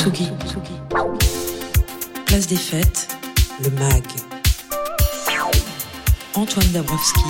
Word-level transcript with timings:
Tsugi. 0.00 0.30
Place 2.24 2.46
des 2.46 2.56
fêtes, 2.56 3.08
le 3.62 3.68
MAG. 3.72 4.02
Antoine 6.34 6.68
Dabrowski. 6.72 7.20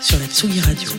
Sur 0.00 0.18
la 0.20 0.26
Tsugi 0.26 0.60
Radio. 0.62 0.90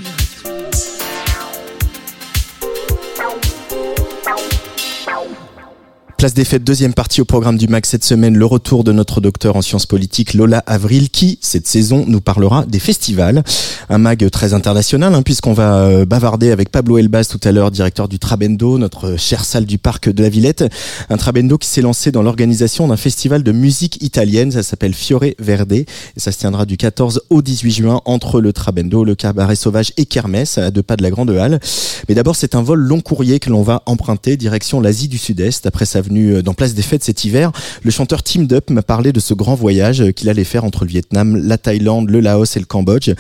Place 6.20 6.34
des 6.34 6.44
fêtes, 6.44 6.66
deuxième 6.66 6.94
partie 6.94 7.22
au 7.22 7.26
programme 7.26 7.58
du 7.58 7.70
MAC 7.70 7.86
cette 7.86 8.04
semaine, 8.04 8.36
le 8.36 8.46
retour 8.46 8.84
de 8.84 8.92
notre 8.92 9.22
docteur 9.22 9.56
en 9.56 9.62
sciences 9.62 9.86
politiques 9.86 10.34
Lola 10.34 10.62
Avril 10.68 11.10
qui, 11.10 11.40
cette 11.42 11.66
saison, 11.66 12.04
nous 12.10 12.20
parlera 12.20 12.66
des 12.66 12.80
festivals. 12.80 13.42
Un 13.88 14.00
MAG 14.00 14.30
très 14.30 14.54
international 14.54 15.16
hein, 15.16 15.22
puisqu'on 15.22 15.54
va 15.54 15.76
euh, 15.76 16.04
bavarder 16.04 16.52
avec 16.52 16.74
Pablo 16.74 16.98
Elbaz 16.98 17.30
tout 17.30 17.40
à 17.46 17.54
l'heure, 17.54 17.72
directeur 17.72 18.10
du 18.10 18.20
Trabendo, 18.20 18.78
notre 18.78 19.18
chère 19.18 19.46
salle 19.46 19.66
du 19.66 19.78
parc 19.78 20.10
de 20.10 20.22
la 20.22 20.28
Villette. 20.28 20.66
Un 21.10 21.16
Trabendo 21.16 21.58
qui 21.58 21.70
s'est 21.70 21.82
lancé 21.82 22.12
dans 22.12 22.22
l'organisation 22.22 22.90
d'un 22.90 22.98
festival 22.98 23.42
de 23.42 23.54
musique 23.54 24.04
italienne, 24.04 24.52
ça 24.52 24.62
s'appelle 24.62 24.94
Fiore 24.94 25.24
Verde 25.40 25.72
et 25.72 25.86
ça 26.18 26.34
se 26.34 26.40
tiendra 26.40 26.66
du 26.66 26.76
14 26.76 27.22
au 27.30 27.42
18 27.42 27.72
juin 27.72 28.02
entre 28.04 28.42
le 28.42 28.52
Trabendo, 28.52 29.06
le 29.06 29.16
Cabaret 29.16 29.56
Sauvage 29.56 29.94
et 29.96 30.06
Kermesse 30.06 30.58
à 30.58 30.70
deux 30.70 30.84
pas 30.84 30.98
de 30.98 31.04
la 31.04 31.12
Grande 31.12 31.30
Halle. 31.30 31.62
Mais 32.10 32.16
d'abord, 32.16 32.36
c'est 32.36 32.56
un 32.56 32.62
vol 32.62 32.80
long 32.80 33.00
courrier 33.00 33.40
que 33.40 33.50
l'on 33.50 33.64
va 33.64 33.84
emprunter 33.86 34.36
direction 34.36 34.82
l'Asie 34.82 35.08
du 35.08 35.18
Sud-Est 35.18 35.66
après 35.66 35.86
sa 35.86 36.02
venu 36.10 36.34
euh, 36.34 36.42
dans 36.42 36.54
Place 36.54 36.74
des 36.74 36.82
Fêtes 36.82 37.04
cet 37.04 37.24
hiver, 37.24 37.52
le 37.84 37.92
chanteur 37.92 38.24
Tim 38.24 38.44
Dup 38.44 38.70
m'a 38.70 38.82
parlé 38.82 39.14
de 39.14 39.20
ce 39.20 39.34
grand 39.34 39.56
voyage 39.56 40.02
euh, 40.02 40.12
qu'il 40.12 40.28
allait 40.28 40.44
faire 40.44 40.66
entre 40.66 40.84
le 40.84 40.90
Vietnam, 40.90 41.38
la 41.38 41.58
Thaïlande, 41.58 42.10
le 42.10 42.20
Laos 42.20 42.58
et 42.58 42.60
le 42.60 42.66
Cambodge. 42.66 43.12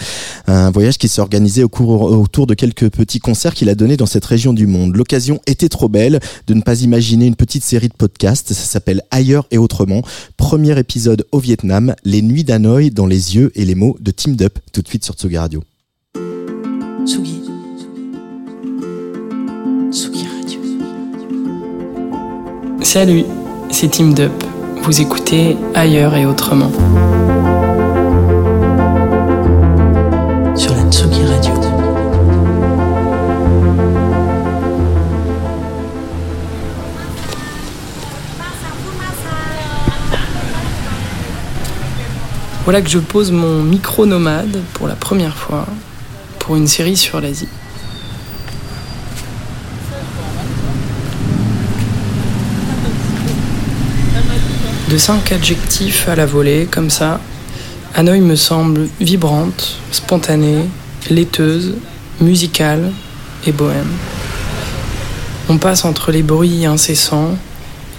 Un 0.47 0.71
voyage 0.71 0.97
qui 0.97 1.07
s'est 1.07 1.21
organisé 1.21 1.63
autour 1.63 2.47
de 2.47 2.53
quelques 2.53 2.89
petits 2.89 3.19
concerts 3.19 3.53
qu'il 3.53 3.69
a 3.69 3.75
donnés 3.75 3.97
dans 3.97 4.05
cette 4.05 4.25
région 4.25 4.53
du 4.53 4.67
monde. 4.67 4.95
L'occasion 4.95 5.39
était 5.47 5.69
trop 5.69 5.87
belle 5.87 6.19
de 6.47 6.53
ne 6.53 6.61
pas 6.61 6.81
imaginer 6.81 7.27
une 7.27 7.35
petite 7.35 7.63
série 7.63 7.87
de 7.87 7.93
podcasts. 7.93 8.53
Ça 8.53 8.65
s'appelle 8.65 9.03
Ailleurs 9.11 9.47
et 9.51 9.57
Autrement. 9.57 10.01
Premier 10.37 10.77
épisode 10.77 11.25
au 11.31 11.39
Vietnam, 11.39 11.95
Les 12.03 12.21
Nuits 12.21 12.43
d'Hanoï 12.43 12.91
dans 12.91 13.05
les 13.05 13.35
yeux 13.35 13.51
et 13.55 13.65
les 13.65 13.75
mots 13.75 13.97
de 13.99 14.11
Tim 14.11 14.31
Dup. 14.31 14.59
Tout 14.73 14.81
de 14.81 14.87
suite 14.87 15.05
sur 15.05 15.13
Tsugi 15.13 15.37
Radio. 15.37 15.63
Tsugi. 17.05 17.41
Tsugi. 19.91 20.28
Salut, 22.81 23.25
c'est 23.69 23.89
Team 23.89 24.13
Dup. 24.13 24.31
Vous 24.83 25.01
écoutez 25.01 25.57
Ailleurs 25.75 26.15
et 26.15 26.25
Autrement. 26.25 26.71
Sur 30.55 30.73
la 30.73 30.89
Tsugi 30.89 31.23
Radio. 31.25 31.53
Voilà 42.63 42.81
que 42.81 42.89
je 42.89 42.99
pose 42.99 43.31
mon 43.31 43.61
micro 43.61 44.05
nomade 44.05 44.61
pour 44.73 44.87
la 44.87 44.95
première 44.95 45.35
fois 45.35 45.65
pour 46.39 46.55
une 46.55 46.67
série 46.67 46.97
sur 46.97 47.19
l'Asie. 47.19 47.49
De 54.89 54.97
cinq 54.97 55.31
adjectifs 55.31 56.09
à 56.09 56.15
la 56.15 56.25
volée, 56.25 56.67
comme 56.69 56.89
ça, 56.89 57.19
Hanoï 57.93 58.21
me 58.21 58.35
semble 58.35 58.87
vibrante, 58.99 59.77
spontanée, 59.91 60.65
laiteuse, 61.11 61.75
musicale 62.19 62.91
et 63.45 63.51
bohème. 63.51 63.91
On 65.47 65.59
passe 65.59 65.85
entre 65.85 66.11
les 66.11 66.23
bruits 66.23 66.65
incessants, 66.65 67.37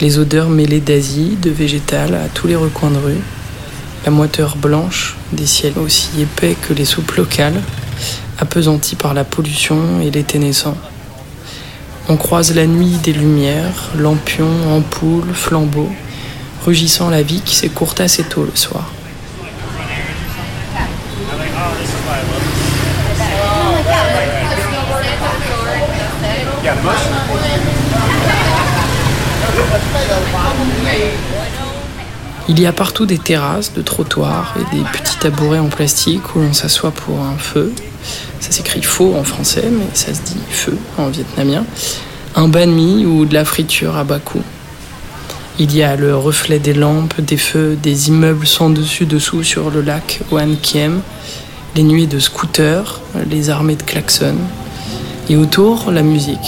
les 0.00 0.18
odeurs 0.18 0.48
mêlées 0.48 0.80
d'Asie, 0.80 1.38
de 1.40 1.50
végétal 1.50 2.16
à 2.16 2.26
tous 2.26 2.48
les 2.48 2.56
recoins 2.56 2.90
de 2.90 2.98
rue, 2.98 3.20
la 4.04 4.10
moiteur 4.10 4.56
blanche 4.56 5.16
des 5.32 5.46
ciels 5.46 5.78
aussi 5.78 6.08
épais 6.20 6.56
que 6.60 6.72
les 6.72 6.84
soupes 6.84 7.12
locales, 7.12 7.62
apesantis 8.40 8.96
par 8.96 9.14
la 9.14 9.22
pollution 9.22 10.00
et 10.02 10.10
l'été 10.10 10.40
naissant. 10.40 10.76
On 12.08 12.16
croise 12.16 12.52
la 12.52 12.66
nuit 12.66 12.98
des 13.04 13.12
lumières, 13.12 13.90
lampions, 13.96 14.74
ampoules, 14.76 15.32
flambeaux, 15.32 15.92
rugissant 16.64 17.10
la 17.10 17.22
vie 17.22 17.40
qui 17.40 17.54
s'écourte 17.54 18.00
assez 18.00 18.24
tôt 18.24 18.44
le 18.44 18.54
soir. 18.54 18.90
Il 32.48 32.58
y 32.58 32.66
a 32.66 32.72
partout 32.72 33.06
des 33.06 33.18
terrasses, 33.18 33.72
de 33.72 33.82
trottoirs 33.82 34.54
et 34.58 34.76
des 34.76 34.82
petits 34.82 35.16
tabourets 35.18 35.58
en 35.58 35.68
plastique 35.68 36.34
où 36.34 36.40
l'on 36.40 36.52
s'assoit 36.52 36.90
pour 36.90 37.20
un 37.20 37.38
feu. 37.38 37.72
Ça 38.40 38.50
s'écrit 38.50 38.82
faux 38.82 39.14
en 39.16 39.24
français, 39.24 39.68
mais 39.70 39.86
ça 39.94 40.12
se 40.12 40.22
dit 40.22 40.40
feu 40.48 40.76
en 40.98 41.08
vietnamien. 41.08 41.64
Un 42.34 42.48
banh 42.48 42.66
mi 42.66 43.06
ou 43.06 43.24
de 43.24 43.34
la 43.34 43.44
friture 43.44 43.96
à 43.96 44.04
bas 44.04 44.18
coût. 44.18 44.42
Il 45.62 45.76
y 45.76 45.82
a 45.82 45.94
le 45.94 46.16
reflet 46.16 46.58
des 46.58 46.72
lampes, 46.72 47.20
des 47.20 47.36
feux, 47.36 47.76
des 47.76 48.08
immeubles 48.08 48.46
sans 48.46 48.70
dessus-dessous 48.70 49.42
sur 49.42 49.70
le 49.70 49.82
lac 49.82 50.20
Wan 50.30 50.56
Kiem, 50.56 51.02
les 51.76 51.82
nuits 51.82 52.06
de 52.06 52.18
scooters, 52.18 53.02
les 53.28 53.50
armées 53.50 53.76
de 53.76 53.82
klaxons, 53.82 54.38
et 55.28 55.36
autour, 55.36 55.90
la 55.90 56.00
musique. 56.00 56.38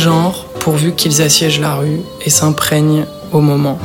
Genres, 0.00 0.46
pourvu 0.60 0.92
qu'ils 0.94 1.20
assiègent 1.20 1.60
la 1.60 1.74
rue 1.74 2.00
et 2.24 2.30
s'imprègnent 2.30 3.04
au 3.32 3.40
moment. 3.40 3.78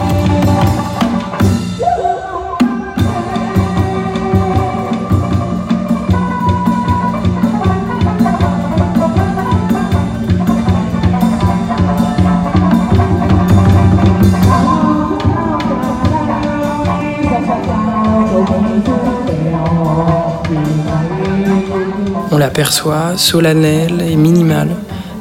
On 22.32 22.38
l'aperçoit 22.38 23.18
solennel 23.18 24.02
et 24.02 24.16
minimal, 24.16 24.70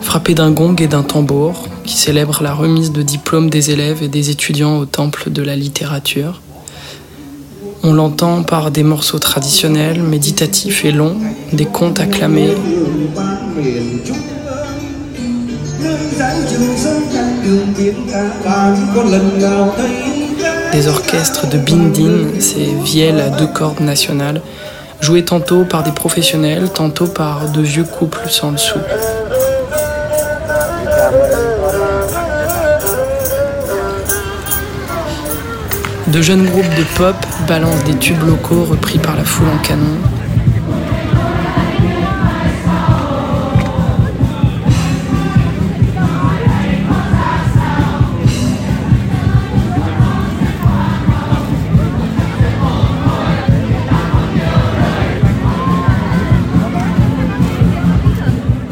frappé 0.04 0.34
d'un 0.34 0.50
gong 0.50 0.76
et 0.80 0.86
d'un 0.86 1.02
tambour, 1.02 1.68
qui 1.84 1.96
célèbre 1.96 2.42
la 2.42 2.54
remise 2.54 2.92
de 2.92 3.02
diplômes 3.02 3.50
des 3.50 3.70
élèves 3.70 4.02
et 4.02 4.08
des 4.08 4.30
étudiants 4.30 4.78
au 4.78 4.84
temple 4.84 5.30
de 5.30 5.42
la 5.42 5.56
littérature. 5.56 6.40
On 7.82 7.92
l'entend 7.92 8.42
par 8.42 8.70
des 8.70 8.82
morceaux 8.82 9.18
traditionnels, 9.18 10.02
méditatifs 10.02 10.84
et 10.84 10.92
longs, 10.92 11.16
des 11.52 11.64
contes 11.64 12.00
acclamés. 12.00 12.54
Des 20.72 20.86
orchestres 20.86 21.48
de 21.48 21.58
bindin, 21.58 22.40
ces 22.40 22.68
vielles 22.84 23.20
à 23.20 23.30
deux 23.30 23.46
cordes 23.46 23.80
nationales, 23.80 24.42
joués 25.00 25.24
tantôt 25.24 25.64
par 25.64 25.82
des 25.82 25.92
professionnels, 25.92 26.68
tantôt 26.72 27.06
par 27.06 27.50
de 27.50 27.60
vieux 27.60 27.84
couples 27.84 28.28
sans 28.28 28.50
le 28.52 28.58
sou. 28.58 28.78
De 36.08 36.20
jeunes 36.20 36.44
groupes 36.44 36.74
de 36.76 36.84
pop 36.96 37.16
balancent 37.48 37.84
des 37.84 37.96
tubes 37.96 38.22
locaux 38.26 38.64
repris 38.64 38.98
par 38.98 39.16
la 39.16 39.24
foule 39.24 39.48
en 39.48 39.58
canon. 39.58 39.98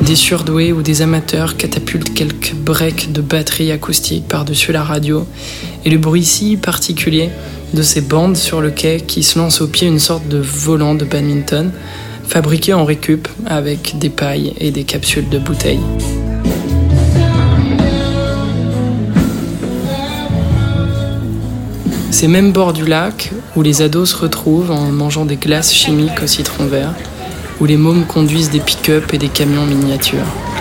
Des 0.02 0.16
surdoués 0.16 0.72
ou 0.72 0.82
des 0.82 1.00
amateurs 1.00 1.56
catapultent 1.56 2.12
quelques 2.12 2.52
breaks 2.54 3.12
de 3.12 3.22
batterie 3.22 3.72
acoustique 3.72 4.28
par-dessus 4.28 4.70
la 4.72 4.82
radio 4.82 5.26
et 5.84 5.90
le 5.90 5.98
bruit 5.98 6.24
si 6.24 6.56
particulier 6.56 7.30
de 7.74 7.82
ces 7.82 8.00
bandes 8.00 8.36
sur 8.36 8.60
le 8.60 8.70
quai 8.70 9.00
qui 9.00 9.22
se 9.22 9.38
lancent 9.38 9.60
au 9.60 9.66
pied 9.66 9.88
une 9.88 9.98
sorte 9.98 10.28
de 10.28 10.38
volant 10.38 10.94
de 10.94 11.04
badminton 11.04 11.70
fabriqué 12.26 12.72
en 12.72 12.84
récup 12.84 13.28
avec 13.46 13.98
des 13.98 14.10
pailles 14.10 14.54
et 14.58 14.70
des 14.70 14.84
capsules 14.84 15.28
de 15.28 15.38
bouteilles. 15.38 15.80
Ces 22.10 22.28
mêmes 22.28 22.52
bords 22.52 22.72
du 22.72 22.86
lac 22.86 23.32
où 23.56 23.62
les 23.62 23.82
ados 23.82 24.10
se 24.10 24.16
retrouvent 24.16 24.70
en 24.70 24.92
mangeant 24.92 25.24
des 25.24 25.36
glaces 25.36 25.74
chimiques 25.74 26.22
au 26.22 26.26
citron 26.26 26.66
vert, 26.66 26.94
où 27.60 27.64
les 27.64 27.76
mômes 27.76 28.04
conduisent 28.04 28.50
des 28.50 28.60
pick-up 28.60 29.12
et 29.12 29.18
des 29.18 29.28
camions 29.28 29.66
miniatures. 29.66 30.51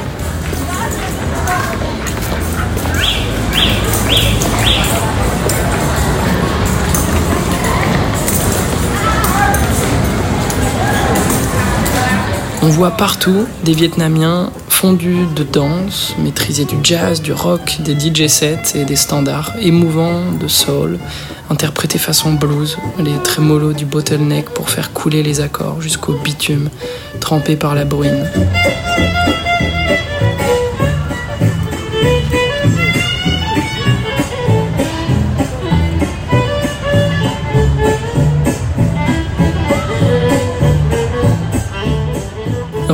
On 12.64 12.68
voit 12.68 12.92
partout 12.92 13.48
des 13.64 13.74
Vietnamiens 13.74 14.52
fondus 14.70 15.26
de 15.36 15.44
danse, 15.44 16.14
maîtriser 16.20 16.66
du 16.66 16.76
jazz, 16.84 17.22
du 17.22 17.34
rock, 17.34 17.78
des 17.80 18.00
DJ 18.00 18.28
sets 18.28 18.76
et 18.76 18.86
des 18.86 18.96
standards 18.96 19.54
émouvants 19.60 20.32
de 20.40 20.48
soul, 20.48 21.00
interprétés 21.50 21.98
façon 21.98 22.34
blues, 22.34 22.78
les 23.00 23.18
trémolos 23.24 23.74
du 23.74 23.86
bottleneck 23.86 24.52
pour 24.52 24.70
faire 24.70 24.94
couler 24.94 25.24
les 25.24 25.42
accords 25.42 25.82
jusqu'au 25.82 26.14
bitume 26.14 26.70
trempé 27.20 27.56
par 27.56 27.74
la 27.74 27.84
bruine. 27.84 28.30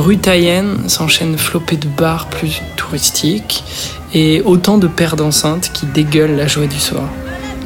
Rue 0.08 0.16
Taïenne 0.16 0.88
s'enchaînent 0.88 1.36
flopées 1.36 1.76
de 1.76 1.86
bars 1.86 2.30
plus 2.30 2.62
touristiques 2.76 3.62
et 4.14 4.40
autant 4.40 4.78
de 4.78 4.86
paires 4.86 5.16
d'enceintes 5.16 5.70
qui 5.74 5.84
dégueulent 5.84 6.34
la 6.34 6.46
joie 6.46 6.66
du 6.66 6.78
soir. 6.78 7.04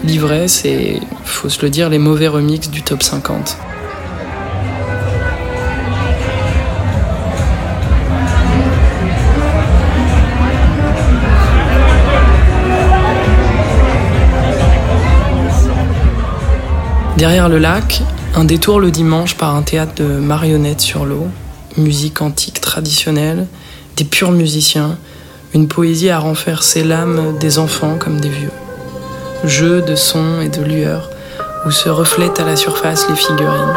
L'ivresse 0.03 0.65
et, 0.65 0.99
faut 1.23 1.49
se 1.49 1.62
le 1.62 1.71
dire, 1.71 1.89
les 1.89 2.00
mauvais 2.00 2.27
remixes 2.27 2.69
du 2.69 2.83
top 2.83 3.05
50. 3.05 3.56
Derrière 17.17 17.49
le 17.49 17.59
lac, 17.59 18.03
un 18.35 18.44
détour 18.44 18.81
le 18.81 18.91
dimanche 18.91 19.37
par 19.37 19.55
un 19.55 19.62
théâtre 19.62 19.94
de 19.94 20.19
marionnettes 20.19 20.81
sur 20.81 21.05
l'eau, 21.05 21.29
musique 21.77 22.23
antique 22.23 22.61
traditionnelle, 22.61 23.47
des 23.97 24.05
purs 24.05 24.33
musiciens, 24.33 24.97
une 25.55 25.69
poésie 25.69 26.11
à 26.11 26.19
renverser 26.19 26.83
l'âme 26.85 27.37
des 27.39 27.59
enfants 27.59 27.97
comme 27.99 28.21
des 28.21 28.29
vieux. 28.29 28.53
Jeu 29.45 29.83
de 29.83 29.97
sons 29.97 30.41
et 30.41 30.49
de 30.49 30.63
lueurs 30.63 31.11
où 31.67 31.71
se 31.71 31.89
reflètent 31.89 32.41
à 32.41 32.45
la 32.45 32.57
surface 32.57 33.09
les 33.09 33.17
figurines. 33.17 33.75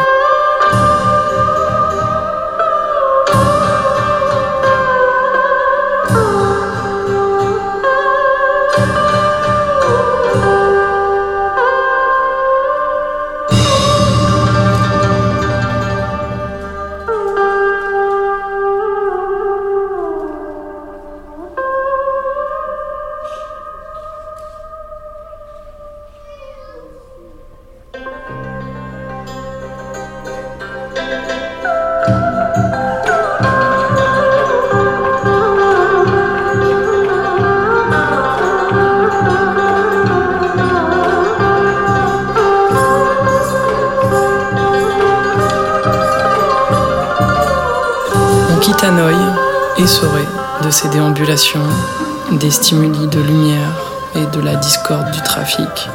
Des 52.31 52.49
stimuli 52.49 53.07
de 53.07 53.19
lumière 53.19 53.91
et 54.15 54.25
de 54.37 54.41
la 54.41 54.55
discorde 54.55 55.11
du 55.11 55.21
trafic. 55.21 55.89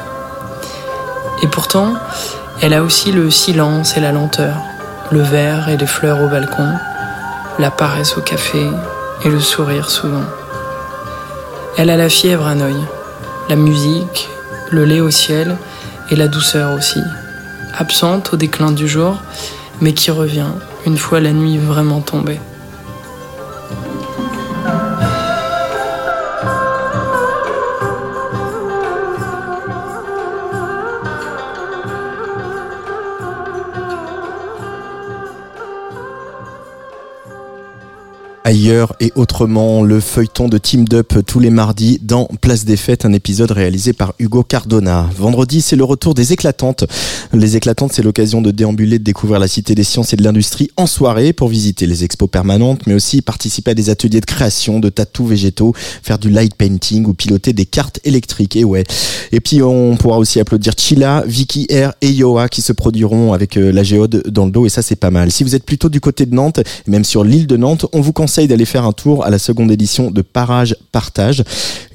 Et 1.43 1.47
pourtant, 1.47 1.95
elle 2.61 2.75
a 2.75 2.83
aussi 2.83 3.11
le 3.11 3.31
silence 3.31 3.97
et 3.97 4.01
la 4.01 4.13
lenteur, 4.13 4.55
le 5.11 5.23
verre 5.23 5.71
et 5.71 5.79
les 5.79 5.87
fleurs 5.87 6.21
au 6.21 6.29
balcon, 6.29 6.69
la 7.59 7.71
paresse 7.71 8.19
au 8.19 8.21
café 8.21 8.69
et 9.25 9.31
le 9.31 9.41
sourire 9.41 9.89
souvent. 9.89 10.27
Elle 11.79 11.89
a 11.89 11.97
la 11.97 12.11
fièvre 12.11 12.47
à 12.47 12.51
Hanoï, 12.51 12.77
la 13.49 13.57
musique, 13.57 14.29
le 14.71 14.85
lait 14.85 15.01
au 15.01 15.11
ciel 15.11 15.57
et 16.11 16.17
la 16.17 16.29
douceur 16.29 16.73
aussi, 16.73 17.01
absente 17.79 18.35
au 18.35 18.37
déclin 18.37 18.73
du 18.73 18.87
jour, 18.87 19.17
mais 19.81 19.95
qui 19.95 20.11
revient 20.11 20.53
une 20.85 20.99
fois 20.99 21.21
la 21.21 21.33
nuit 21.33 21.57
vraiment 21.57 22.01
tombée. 22.01 22.41
Ailleurs 38.51 38.95
et 38.99 39.13
autrement, 39.15 39.85
le 39.85 40.01
feuilleton 40.01 40.49
de 40.49 40.59
Team 40.59 40.85
Up 40.93 41.15
tous 41.25 41.39
les 41.39 41.51
mardis 41.51 42.01
dans 42.03 42.29
Place 42.41 42.65
des 42.65 42.77
Fêtes, 42.77 43.05
un 43.05 43.13
épisode 43.13 43.53
réalisé 43.53 43.93
par 43.93 44.13
Hugo 44.19 44.43
Cardona. 44.43 45.09
Vendredi, 45.17 45.61
c'est 45.61 45.77
le 45.77 45.85
retour 45.85 46.15
des 46.15 46.33
éclatantes. 46.33 46.85
Les 47.33 47.55
éclatantes, 47.55 47.93
c'est 47.93 48.03
l'occasion 48.03 48.43
de 48.43 48.51
déambuler, 48.51 48.99
de 48.99 49.05
découvrir 49.05 49.39
la 49.39 49.47
cité 49.47 49.77
des 49.77 49.85
sciences 49.85 50.13
et 50.15 50.17
de 50.17 50.25
l'industrie 50.25 50.69
en 50.77 50.89
soirée 50.89 51.33
pour 51.33 51.47
visiter 51.47 51.87
les 51.87 52.03
expos 52.03 52.29
permanentes, 52.29 52.89
mais 52.89 52.95
aussi 52.95 53.23
participer 53.23 53.71
à 53.71 53.75
des 53.75 53.89
ateliers 53.89 54.21
de 54.21 54.27
création 54.27 54.81
de 54.81 54.89
tatous 54.89 55.29
végétaux, 55.29 55.73
faire 56.03 56.19
du 56.19 56.29
light 56.29 56.57
painting 56.57 57.07
ou 57.07 57.15
piloter 57.15 57.53
des 57.53 57.67
cartes 57.67 58.01
électriques. 58.03 58.57
Et 58.57 58.65
ouais. 58.65 58.83
Et 59.31 59.39
puis, 59.39 59.63
on 59.63 59.97
pourra 59.97 60.19
aussi 60.19 60.41
applaudir 60.41 60.73
Chila, 60.77 61.23
Vicky 61.25 61.67
Air 61.69 61.93
et 62.01 62.11
Yoa 62.11 62.49
qui 62.49 62.63
se 62.63 62.73
produiront 62.73 63.33
avec 63.33 63.57
euh, 63.57 63.71
la 63.71 63.85
géode 63.85 64.25
dans 64.29 64.47
le 64.47 64.51
dos 64.51 64.67
et 64.67 64.71
ça, 64.71 64.83
c'est 64.83 64.97
pas 64.97 65.13
mal. 65.13 65.31
Si 65.31 65.45
vous 65.45 65.55
êtes 65.55 65.65
plutôt 65.65 65.89
du 65.89 66.01
côté 66.01 66.27
de 66.27 66.35
Nantes, 66.35 66.59
même 66.89 67.05
sur 67.05 67.23
l'île 67.23 67.47
de 67.47 67.57
Nantes, 67.57 67.87
on 67.93 68.01
vous 68.01 68.13
conseille 68.13 68.40
d'aller 68.47 68.65
faire 68.65 68.85
un 68.85 68.93
tour 68.93 69.25
à 69.25 69.31
la 69.31 69.39
seconde 69.39 69.71
édition 69.71 70.11
de 70.11 70.23
Parage 70.23 70.77
Partage, 70.93 71.45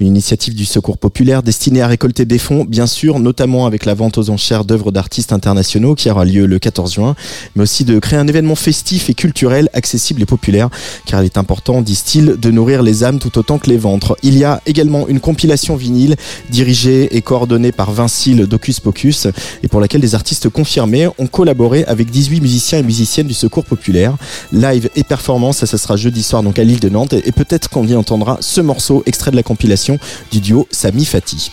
une 0.00 0.08
initiative 0.08 0.54
du 0.54 0.64
Secours 0.64 0.98
populaire 0.98 1.42
destinée 1.42 1.82
à 1.82 1.86
récolter 1.86 2.24
des 2.24 2.38
fonds, 2.38 2.64
bien 2.64 2.86
sûr, 2.86 3.18
notamment 3.18 3.66
avec 3.66 3.84
la 3.84 3.94
vente 3.94 4.18
aux 4.18 4.30
enchères 4.30 4.64
d'œuvres 4.64 4.92
d'artistes 4.92 5.32
internationaux 5.32 5.94
qui 5.94 6.10
aura 6.10 6.24
lieu 6.24 6.46
le 6.46 6.58
14 6.58 6.94
juin, 6.94 7.14
mais 7.54 7.62
aussi 7.62 7.84
de 7.84 7.98
créer 7.98 8.18
un 8.18 8.26
événement 8.26 8.54
festif 8.54 9.10
et 9.10 9.14
culturel 9.14 9.68
accessible 9.72 10.22
et 10.22 10.26
populaire, 10.26 10.70
car 11.06 11.22
il 11.22 11.26
est 11.26 11.38
important, 11.38 11.82
disent-ils, 11.82 12.36
de 12.38 12.50
nourrir 12.50 12.82
les 12.82 13.04
âmes 13.04 13.18
tout 13.18 13.38
autant 13.38 13.58
que 13.58 13.68
les 13.68 13.76
ventres. 13.76 14.16
Il 14.22 14.36
y 14.36 14.44
a 14.44 14.60
également 14.66 15.08
une 15.08 15.20
compilation 15.20 15.76
vinyle 15.76 16.16
dirigée 16.50 17.16
et 17.16 17.22
coordonnée 17.22 17.72
par 17.72 17.90
Vincile 17.92 18.46
Docus 18.46 18.80
Pocus 18.80 19.26
et 19.62 19.68
pour 19.68 19.80
laquelle 19.80 20.00
des 20.00 20.14
artistes 20.14 20.48
confirmés 20.48 21.08
ont 21.18 21.26
collaboré 21.26 21.84
avec 21.84 22.10
18 22.10 22.40
musiciens 22.40 22.78
et 22.78 22.82
musiciennes 22.82 23.26
du 23.26 23.34
Secours 23.34 23.64
populaire. 23.64 24.16
Live 24.52 24.88
et 24.96 25.04
performance, 25.04 25.64
ça 25.64 25.78
sera 25.78 25.96
jeudi 25.96 26.22
soir 26.22 26.35
donc 26.42 26.58
à 26.58 26.64
l'île 26.64 26.80
de 26.80 26.88
Nantes 26.88 27.14
et 27.14 27.32
peut-être 27.32 27.68
qu'on 27.68 27.86
y 27.86 27.94
entendra 27.94 28.38
ce 28.40 28.60
morceau 28.60 29.02
extrait 29.06 29.30
de 29.30 29.36
la 29.36 29.42
compilation 29.42 29.98
du 30.30 30.40
duo 30.40 30.66
Sami 30.70 31.04
Fati. 31.04 31.50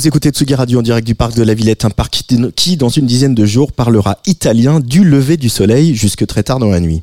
Vous 0.00 0.08
écoutez 0.08 0.30
Tsugi 0.30 0.54
Radio 0.54 0.78
en 0.78 0.82
direct 0.82 1.06
du 1.06 1.14
parc 1.14 1.34
de 1.34 1.42
la 1.42 1.52
Villette, 1.52 1.84
un 1.84 1.90
parc 1.90 2.22
qui, 2.56 2.78
dans 2.78 2.88
une 2.88 3.04
dizaine 3.04 3.34
de 3.34 3.44
jours, 3.44 3.70
parlera 3.70 4.16
italien 4.24 4.80
du 4.80 5.04
lever 5.04 5.36
du 5.36 5.50
soleil 5.50 5.94
jusque 5.94 6.26
très 6.26 6.42
tard 6.42 6.58
dans 6.58 6.70
la 6.70 6.80
nuit. 6.80 7.02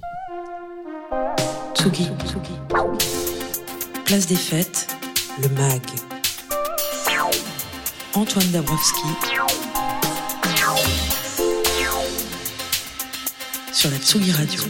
Tsugi. 1.75 2.07
Place 4.03 4.25
des 4.25 4.35
fêtes, 4.35 4.87
le 5.43 5.47
MAG. 5.49 5.83
Antoine 8.15 8.49
Dabrowski. 8.51 9.07
Sur 13.73 13.91
la 13.91 13.97
Tsugi 13.97 14.31
Radio. 14.31 14.63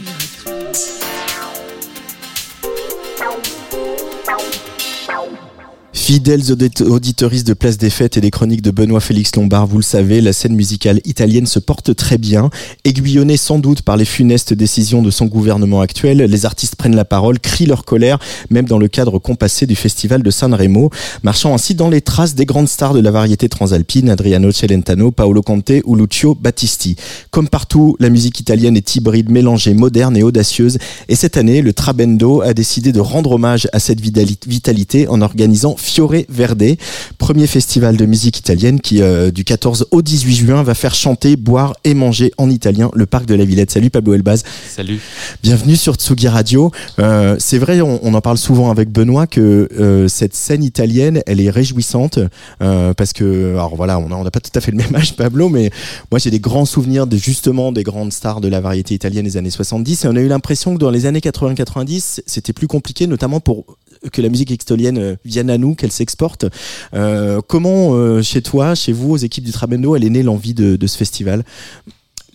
Fidèles 6.08 6.40
auditeuristes 6.88 7.46
de 7.46 7.52
Place 7.52 7.76
des 7.76 7.90
Fêtes 7.90 8.16
et 8.16 8.22
des 8.22 8.30
chroniques 8.30 8.62
de 8.62 8.70
Benoît 8.70 8.98
Félix 8.98 9.36
Lombard, 9.36 9.66
vous 9.66 9.76
le 9.76 9.82
savez, 9.82 10.22
la 10.22 10.32
scène 10.32 10.54
musicale 10.54 11.02
italienne 11.04 11.44
se 11.44 11.58
porte 11.58 11.94
très 11.94 12.16
bien. 12.16 12.48
Aiguillonnée 12.86 13.36
sans 13.36 13.58
doute 13.58 13.82
par 13.82 13.98
les 13.98 14.06
funestes 14.06 14.54
décisions 14.54 15.02
de 15.02 15.10
son 15.10 15.26
gouvernement 15.26 15.82
actuel, 15.82 16.16
les 16.16 16.46
artistes 16.46 16.76
prennent 16.76 16.96
la 16.96 17.04
parole, 17.04 17.38
crient 17.38 17.66
leur 17.66 17.84
colère, 17.84 18.18
même 18.48 18.64
dans 18.64 18.78
le 18.78 18.88
cadre 18.88 19.18
compassé 19.18 19.66
du 19.66 19.76
festival 19.76 20.22
de 20.22 20.30
Sanremo, 20.30 20.88
marchant 21.24 21.52
ainsi 21.52 21.74
dans 21.74 21.90
les 21.90 22.00
traces 22.00 22.34
des 22.34 22.46
grandes 22.46 22.70
stars 22.70 22.94
de 22.94 23.00
la 23.00 23.10
variété 23.10 23.50
transalpine, 23.50 24.08
Adriano 24.08 24.50
Celentano, 24.50 25.10
Paolo 25.10 25.42
Conte 25.42 25.72
ou 25.84 25.94
Lucio 25.94 26.34
Battisti. 26.34 26.96
Comme 27.30 27.50
partout, 27.50 27.98
la 28.00 28.08
musique 28.08 28.40
italienne 28.40 28.78
est 28.78 28.96
hybride, 28.96 29.28
mélangée, 29.28 29.74
moderne 29.74 30.16
et 30.16 30.22
audacieuse, 30.22 30.78
et 31.10 31.16
cette 31.16 31.36
année, 31.36 31.60
le 31.60 31.74
Trabendo 31.74 32.40
a 32.40 32.54
décidé 32.54 32.92
de 32.92 33.00
rendre 33.00 33.32
hommage 33.32 33.68
à 33.74 33.78
cette 33.78 34.00
vitalité 34.00 35.06
en 35.06 35.20
organisant 35.20 35.76
Fiore 35.98 36.22
Verde, 36.28 36.76
premier 37.18 37.48
festival 37.48 37.96
de 37.96 38.06
musique 38.06 38.38
italienne 38.38 38.80
qui, 38.80 39.02
euh, 39.02 39.32
du 39.32 39.42
14 39.42 39.88
au 39.90 40.00
18 40.00 40.32
juin, 40.36 40.62
va 40.62 40.74
faire 40.74 40.94
chanter, 40.94 41.34
boire 41.34 41.74
et 41.82 41.92
manger 41.92 42.30
en 42.38 42.48
italien 42.50 42.88
le 42.94 43.04
parc 43.04 43.26
de 43.26 43.34
la 43.34 43.44
Villette. 43.44 43.72
Salut 43.72 43.90
Pablo 43.90 44.14
Elbaz. 44.14 44.44
Salut. 44.68 45.00
Bienvenue 45.42 45.74
sur 45.74 45.96
Tsugi 45.96 46.28
Radio. 46.28 46.70
Euh, 47.00 47.34
c'est 47.40 47.58
vrai, 47.58 47.80
on, 47.80 47.98
on, 48.04 48.14
en 48.14 48.20
parle 48.20 48.38
souvent 48.38 48.70
avec 48.70 48.92
Benoît 48.92 49.26
que 49.26 49.68
euh, 49.76 50.06
cette 50.06 50.36
scène 50.36 50.62
italienne, 50.62 51.20
elle 51.26 51.40
est 51.40 51.50
réjouissante 51.50 52.20
euh, 52.62 52.94
parce 52.94 53.12
que, 53.12 53.54
alors 53.54 53.74
voilà, 53.74 53.98
on 53.98 54.22
n'a 54.22 54.30
pas 54.30 54.38
tout 54.38 54.52
à 54.54 54.60
fait 54.60 54.70
le 54.70 54.76
même 54.76 54.94
âge, 54.94 55.16
Pablo, 55.16 55.48
mais 55.48 55.72
moi 56.12 56.20
j'ai 56.20 56.30
des 56.30 56.38
grands 56.38 56.64
souvenirs 56.64 57.08
de 57.08 57.16
justement 57.16 57.72
des 57.72 57.82
grandes 57.82 58.12
stars 58.12 58.40
de 58.40 58.46
la 58.46 58.60
variété 58.60 58.94
italienne 58.94 59.24
des 59.24 59.36
années 59.36 59.50
70 59.50 60.04
et 60.04 60.08
on 60.08 60.14
a 60.14 60.20
eu 60.20 60.28
l'impression 60.28 60.74
que 60.74 60.78
dans 60.78 60.90
les 60.90 61.06
années 61.06 61.18
80-90, 61.18 62.20
c'était 62.24 62.52
plus 62.52 62.68
compliqué, 62.68 63.08
notamment 63.08 63.40
pour 63.40 63.64
que 64.12 64.22
la 64.22 64.28
musique 64.28 64.50
extolienne 64.50 65.16
vienne 65.24 65.50
à 65.50 65.58
nous, 65.58 65.74
qu'elle 65.74 65.92
s'exporte. 65.92 66.46
Euh, 66.94 67.40
comment, 67.46 67.94
euh, 67.94 68.22
chez 68.22 68.42
toi, 68.42 68.74
chez 68.74 68.92
vous, 68.92 69.12
aux 69.12 69.16
équipes 69.16 69.44
du 69.44 69.52
Trabendo, 69.52 69.96
elle 69.96 70.04
est 70.04 70.10
née 70.10 70.22
l'envie 70.22 70.54
de, 70.54 70.86
ce 70.86 70.96
festival? 70.96 71.44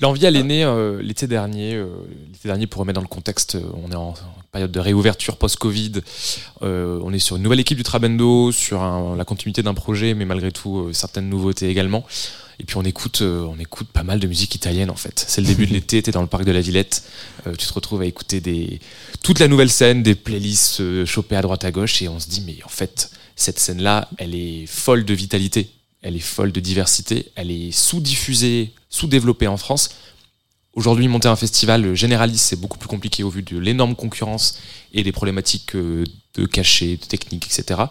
L'envie, 0.01 0.25
elle 0.25 0.35
est 0.35 0.43
née 0.43 0.63
euh, 0.63 1.01
l'été 1.01 1.27
dernier. 1.27 1.75
euh, 1.75 1.87
l'été 2.31 2.47
dernier, 2.47 2.67
pour 2.67 2.81
remettre 2.81 2.95
dans 2.95 3.01
le 3.01 3.07
contexte, 3.07 3.55
euh, 3.55 3.61
on 3.85 3.91
est 3.91 3.95
en 3.95 4.13
période 4.51 4.71
de 4.71 4.79
réouverture 4.79 5.37
post-Covid. 5.37 5.93
Euh, 6.61 6.99
on 7.03 7.11
est 7.11 7.19
sur 7.19 7.35
une 7.35 7.43
nouvelle 7.43 7.59
équipe 7.59 7.77
du 7.77 7.83
Trabendo, 7.83 8.51
sur 8.51 9.15
la 9.15 9.25
continuité 9.25 9.63
d'un 9.63 9.73
projet, 9.73 10.13
mais 10.13 10.25
malgré 10.25 10.51
tout, 10.51 10.77
euh, 10.77 10.93
certaines 10.93 11.27
nouveautés 11.27 11.69
également. 11.69 12.05
Et 12.59 12.63
puis 12.63 12.77
on 12.77 12.83
écoute, 12.83 13.21
euh, 13.21 13.41
on 13.41 13.59
écoute 13.59 13.87
pas 13.87 14.03
mal 14.03 14.19
de 14.19 14.27
musique 14.27 14.55
italienne 14.55 14.89
en 14.89 14.95
fait. 14.95 15.23
C'est 15.27 15.41
le 15.41 15.47
début 15.47 15.65
de 15.65 15.73
l'été, 15.73 16.01
t'es 16.01 16.11
dans 16.11 16.21
le 16.21 16.27
parc 16.27 16.45
de 16.45 16.51
la 16.51 16.61
Villette, 16.61 17.03
euh, 17.47 17.55
tu 17.55 17.67
te 17.67 17.73
retrouves 17.73 18.01
à 18.01 18.05
écouter 18.05 18.41
des, 18.41 18.79
toute 19.23 19.39
la 19.39 19.47
nouvelle 19.47 19.69
scène, 19.69 20.03
des 20.03 20.15
playlists 20.15 20.81
euh, 20.81 21.05
chopées 21.05 21.35
à 21.35 21.41
droite 21.41 21.65
à 21.65 21.71
gauche, 21.71 22.01
et 22.01 22.07
on 22.07 22.19
se 22.19 22.27
dit 22.27 22.43
mais 22.45 22.57
en 22.63 22.69
fait 22.69 23.11
cette 23.35 23.59
scène-là, 23.59 24.09
elle 24.17 24.35
est 24.35 24.65
folle 24.67 25.05
de 25.05 25.13
vitalité, 25.13 25.71
elle 26.01 26.15
est 26.15 26.19
folle 26.19 26.51
de 26.51 26.59
diversité, 26.59 27.31
elle 27.35 27.49
est 27.49 27.71
sous-diffusée, 27.71 28.71
sous-développée 28.89 29.47
en 29.47 29.57
France. 29.57 29.89
Aujourd'hui, 30.75 31.07
monter 31.07 31.27
un 31.27 31.35
festival 31.35 31.93
généraliste, 31.95 32.45
c'est 32.45 32.59
beaucoup 32.59 32.79
plus 32.79 32.87
compliqué 32.87 33.23
au 33.23 33.29
vu 33.29 33.43
de 33.43 33.57
l'énorme 33.57 33.95
concurrence 33.95 34.59
et 34.91 35.03
des 35.03 35.11
problématiques 35.11 35.75
euh, 35.75 36.03
de 36.35 36.45
cachet, 36.45 36.97
de 36.97 37.05
technique, 37.05 37.45
etc. 37.45 37.81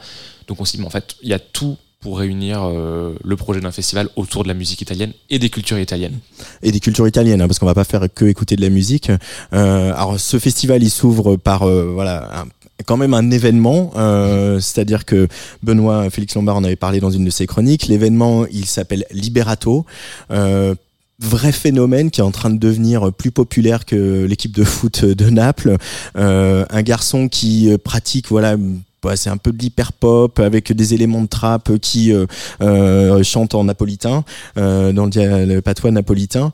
Donc 0.49 0.61
on 0.61 0.65
s'est 0.65 0.77
dit, 0.77 0.81
mais 0.81 0.89
en 0.89 0.91
fait, 0.91 1.17
il 1.23 1.29
y 1.29 1.33
a 1.33 1.39
tout 1.39 1.77
pour 2.03 2.19
réunir 2.19 2.63
euh, 2.63 3.15
le 3.25 3.37
projet 3.37 3.61
d'un 3.61 3.71
festival 3.71 4.09
autour 4.17 4.43
de 4.43 4.49
la 4.49 4.55
musique 4.55 4.83
italienne 4.83 5.13
et 5.31 5.39
des 5.39 5.49
cultures 5.49 5.79
italiennes. 5.79 6.19
et 6.63 6.71
des 6.71 6.81
cultures 6.81 7.09
italiennes, 7.09 7.41
hein, 7.41 7.47
parce 7.47 7.59
qu'on 7.59 7.67
va 7.67 7.75
pas 7.75 7.85
faire 7.85 8.07
que 8.15 8.27
écouter 8.27 8.57
de 8.57 8.61
la 8.61 8.69
musique. 8.69 9.11
Euh, 9.55 9.93
alors 9.95 10.21
ce 10.21 10.39
festival, 10.39 10.83
il 10.83 10.91
s'ouvre 10.91 11.37
par 11.37 11.63
euh, 11.63 11.91
voilà 11.95 12.45
quand 12.85 12.97
même 12.97 13.15
un 13.15 13.31
événement, 13.31 13.93
euh, 13.97 14.61
c'est-à-dire 14.61 15.05
que 15.05 15.29
Benoît 15.63 16.11
Félix 16.11 16.35
Lombard 16.35 16.57
en 16.57 16.65
avait 16.65 16.77
parlé 16.77 17.01
dans 17.01 17.11
une 17.11 17.25
de 17.25 17.31
ses 17.31 17.47
chroniques. 17.47 17.87
L'événement, 17.87 18.47
il 18.51 18.67
s'appelle 18.67 19.05
Liberato. 19.11 19.87
Euh, 20.31 20.75
vrai 21.21 21.53
phénomène 21.53 22.11
qui 22.11 22.21
est 22.21 22.25
en 22.25 22.33
train 22.33 22.51
de 22.51 22.59
devenir 22.59 23.13
plus 23.13 23.31
populaire 23.31 23.85
que 23.85 24.25
l'équipe 24.25 24.53
de 24.53 24.65
foot 24.65 25.05
de 25.05 25.31
Naples. 25.31 25.77
Euh, 26.17 26.65
un 26.69 26.83
garçon 26.83 27.29
qui 27.29 27.71
pratique 27.85 28.29
voilà 28.29 28.57
ouais, 29.05 29.17
c'est 29.17 29.31
un 29.31 29.37
peu 29.37 29.53
de 29.53 29.59
l'hyper 29.59 29.93
pop 29.93 30.39
avec 30.39 30.73
des 30.73 30.95
éléments 30.95 31.23
de 31.23 31.27
trap 31.27 31.79
qui 31.79 32.13
euh, 32.13 32.27
euh, 32.61 33.23
chante 33.23 33.55
en 33.55 33.65
napolitain 33.65 34.25
euh, 34.57 34.93
dans 34.93 35.07
le, 35.07 35.61
patois 35.61 35.91
napolitain 35.91 36.53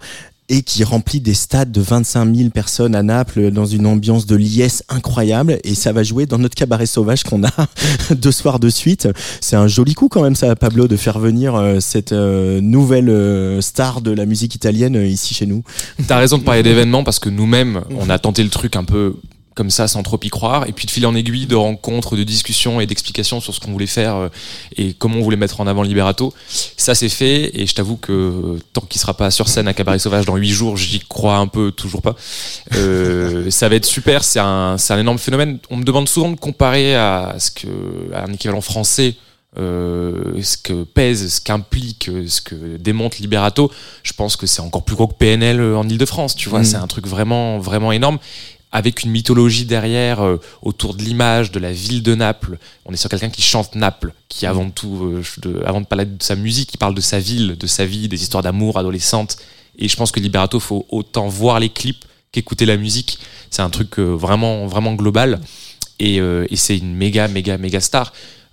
et 0.51 0.63
qui 0.63 0.83
remplit 0.83 1.21
des 1.21 1.35
stades 1.35 1.71
de 1.71 1.83
25 1.83 2.35
000 2.35 2.49
personnes 2.49 2.95
à 2.95 3.03
Naples 3.03 3.51
dans 3.51 3.67
une 3.67 3.87
ambiance 3.87 4.25
de 4.25 4.35
liesse 4.35 4.83
incroyable 4.89 5.59
et 5.63 5.75
ça 5.75 5.93
va 5.93 6.03
jouer 6.03 6.25
dans 6.25 6.39
notre 6.39 6.55
cabaret 6.55 6.87
sauvage 6.87 7.23
qu'on 7.23 7.45
a 7.45 7.51
deux 8.15 8.33
soirs 8.33 8.59
de 8.59 8.71
suite. 8.71 9.09
C'est 9.43 9.57
un 9.57 9.67
joli 9.67 9.93
coup 9.93 10.09
quand 10.09 10.23
même 10.23 10.35
ça 10.35 10.57
Pablo 10.57 10.89
de 10.89 10.97
faire 10.97 11.19
venir 11.19 11.77
cette 11.81 12.13
nouvelle 12.13 13.61
star 13.61 14.01
de 14.01 14.11
la 14.11 14.25
musique 14.25 14.55
italienne 14.55 14.95
ici 14.95 15.35
chez 15.35 15.45
nous. 15.45 15.63
T'as 16.07 16.17
raison 16.17 16.39
de 16.39 16.45
parler 16.45 16.63
d'événements 16.63 17.05
parce 17.05 17.19
que 17.19 17.29
nous-mêmes, 17.29 17.83
on 17.91 18.09
a 18.09 18.19
tenté 18.19 18.43
le 18.43 18.49
truc 18.49 18.75
un 18.75 18.85
peu 18.85 19.17
comme 19.59 19.71
ça 19.71 19.89
sans 19.89 20.05
trop 20.05 20.21
y 20.23 20.29
croire. 20.29 20.69
Et 20.69 20.73
puis 20.73 20.87
de 20.87 20.91
fil 20.93 21.05
en 21.05 21.17
aiguille 21.17 21.47
de 21.47 21.57
rencontres 21.57 22.15
de 22.15 22.23
discussions 22.23 22.81
et 22.81 22.87
d'explications 22.87 23.41
sur 23.41 23.53
ce 23.53 23.59
qu'on 23.59 23.73
voulait 23.73 23.89
faire 23.89 24.15
euh, 24.15 24.29
et 24.77 24.95
comment 24.95 25.17
on 25.17 25.23
voulait 25.23 25.37
mettre 25.37 25.61
en 25.61 25.67
avant 25.67 25.83
Liberato 25.83 26.33
ça 26.77 26.95
c'est 26.95 27.09
fait. 27.09 27.51
Et 27.61 27.67
je 27.67 27.75
t'avoue 27.75 27.97
que 27.97 28.13
euh, 28.13 28.59
tant 28.73 28.83
qu'il 28.83 29.01
sera 29.01 29.15
pas 29.15 29.33
sur 29.33 29.49
scène 29.49 29.67
à 29.67 29.75
Cabaret 29.75 29.99
Sauvage 29.99 30.27
dans 30.27 30.37
huit 30.37 30.51
jours 30.51 30.77
j'y 30.77 31.01
crois 31.01 31.39
un 31.39 31.49
peu 31.49 31.73
toujours 31.73 32.03
pas. 32.03 32.15
Euh, 32.77 33.51
ça 33.51 33.69
va 33.69 33.75
être 33.75 33.85
super 33.85 34.23
c'est 34.23 34.39
un, 34.39 34.79
c'est 34.79 34.93
un 34.93 34.99
énorme 35.01 35.19
phénomène. 35.19 35.59
On 35.71 35.77
me 35.77 35.85
demande 35.85 36.09
souvent 36.09 36.31
de 36.31 36.37
comparer 36.37 36.95
à 36.95 37.35
ce 37.41 37.51
que 37.51 37.67
à 38.15 38.27
un 38.27 38.33
équivalent 38.33 38.61
français 38.61 39.17
euh, 39.59 40.41
ce 40.41 40.57
que 40.57 40.85
pèse, 40.85 41.35
ce 41.35 41.41
qu'implique, 41.41 42.11
ce 42.29 42.41
que 42.41 42.77
démonte 42.77 43.19
Liberato, 43.19 43.73
je 44.05 44.13
pense 44.13 44.37
que 44.37 44.47
c'est 44.47 44.61
encore 44.61 44.85
plus 44.85 44.95
gros 44.95 45.09
que 45.09 45.15
PNL 45.15 45.61
en 45.75 45.89
Ile-de-France, 45.89 46.37
tu 46.37 46.49
vois, 46.49 46.61
Mm. 46.61 46.65
c'est 46.65 46.77
un 46.77 46.87
truc 46.87 47.07
vraiment, 47.09 47.59
vraiment 47.59 47.91
énorme 47.91 48.19
avec 48.73 49.03
une 49.03 49.11
mythologie 49.11 49.65
derrière 49.65 50.21
euh, 50.21 50.37
autour 50.63 50.95
de 50.95 51.03
l'image 51.03 51.51
de 51.51 51.59
la 51.59 51.73
ville 51.73 52.03
de 52.03 52.15
Naples. 52.15 52.59
On 52.85 52.93
est 52.93 52.97
sur 52.97 53.09
quelqu'un 53.09 53.31
qui 53.31 53.43
chante 53.43 53.75
Naples, 53.75 54.13
qui 54.29 54.47
avant 54.47 54.71
tout, 54.71 54.99
euh, 55.05 55.23
de, 55.39 55.63
avant 55.65 55.81
de 55.81 55.87
parler 55.87 56.05
de 56.05 56.23
sa 56.23 56.37
musique, 56.37 56.75
il 56.75 56.79
parle 56.79 56.95
de 56.95 57.01
sa 57.01 57.19
ville, 57.19 57.57
de 57.57 57.67
sa 57.67 57.85
vie, 57.87 58.09
des 58.09 58.23
histoires 58.23 58.43
d'amour 58.43 58.79
adolescentes. 58.79 59.39
Et 59.79 59.89
je 59.89 59.97
pense 59.97 60.11
que 60.11 60.21
Liberato, 60.21 60.61
faut 60.61 60.87
autant 60.91 61.29
voir 61.29 61.61
les 61.61 61.71
clips 61.71 62.05
qu'écouter 62.33 62.67
la 62.67 62.77
musique. 62.77 63.19
C'est 63.51 63.63
un 63.63 63.71
truc 63.71 63.99
euh, 63.99 64.15
vraiment, 64.15 64.67
vraiment 64.67 64.95
global. 64.95 65.41
Et, 65.99 66.21
euh, 66.21 66.47
et 66.51 66.57
c'est 66.57 66.77
une 66.77 66.95
méga, 66.95 67.29
méga, 67.29 67.59
méga 67.59 67.81
star. 67.81 68.13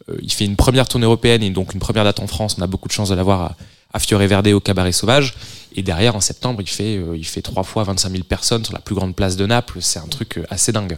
Euh, 0.09 0.17
il 0.21 0.31
fait 0.31 0.45
une 0.45 0.55
première 0.55 0.87
tournée 0.87 1.05
européenne 1.05 1.43
et 1.43 1.49
donc 1.49 1.73
une 1.73 1.79
première 1.79 2.03
date 2.03 2.19
en 2.19 2.27
France. 2.27 2.55
On 2.57 2.61
a 2.61 2.67
beaucoup 2.67 2.87
de 2.87 2.93
chance 2.93 3.09
de 3.09 3.15
l'avoir 3.15 3.41
à, 3.41 3.55
à 3.93 3.99
Fiore 3.99 4.21
Verde 4.21 4.47
au 4.47 4.59
Cabaret 4.59 4.91
Sauvage. 4.91 5.33
Et 5.75 5.83
derrière, 5.83 6.15
en 6.15 6.21
septembre, 6.21 6.61
il 6.61 6.69
fait, 6.69 6.97
euh, 6.97 7.17
il 7.17 7.25
fait 7.25 7.41
trois 7.41 7.63
fois 7.63 7.83
25 7.83 8.09
000 8.09 8.23
personnes 8.23 8.63
sur 8.63 8.73
la 8.73 8.79
plus 8.79 8.95
grande 8.95 9.13
place 9.15 9.35
de 9.35 9.45
Naples. 9.45 9.79
C'est 9.81 9.99
un 9.99 10.07
truc 10.07 10.37
euh, 10.37 10.45
assez 10.49 10.71
dingue. 10.71 10.97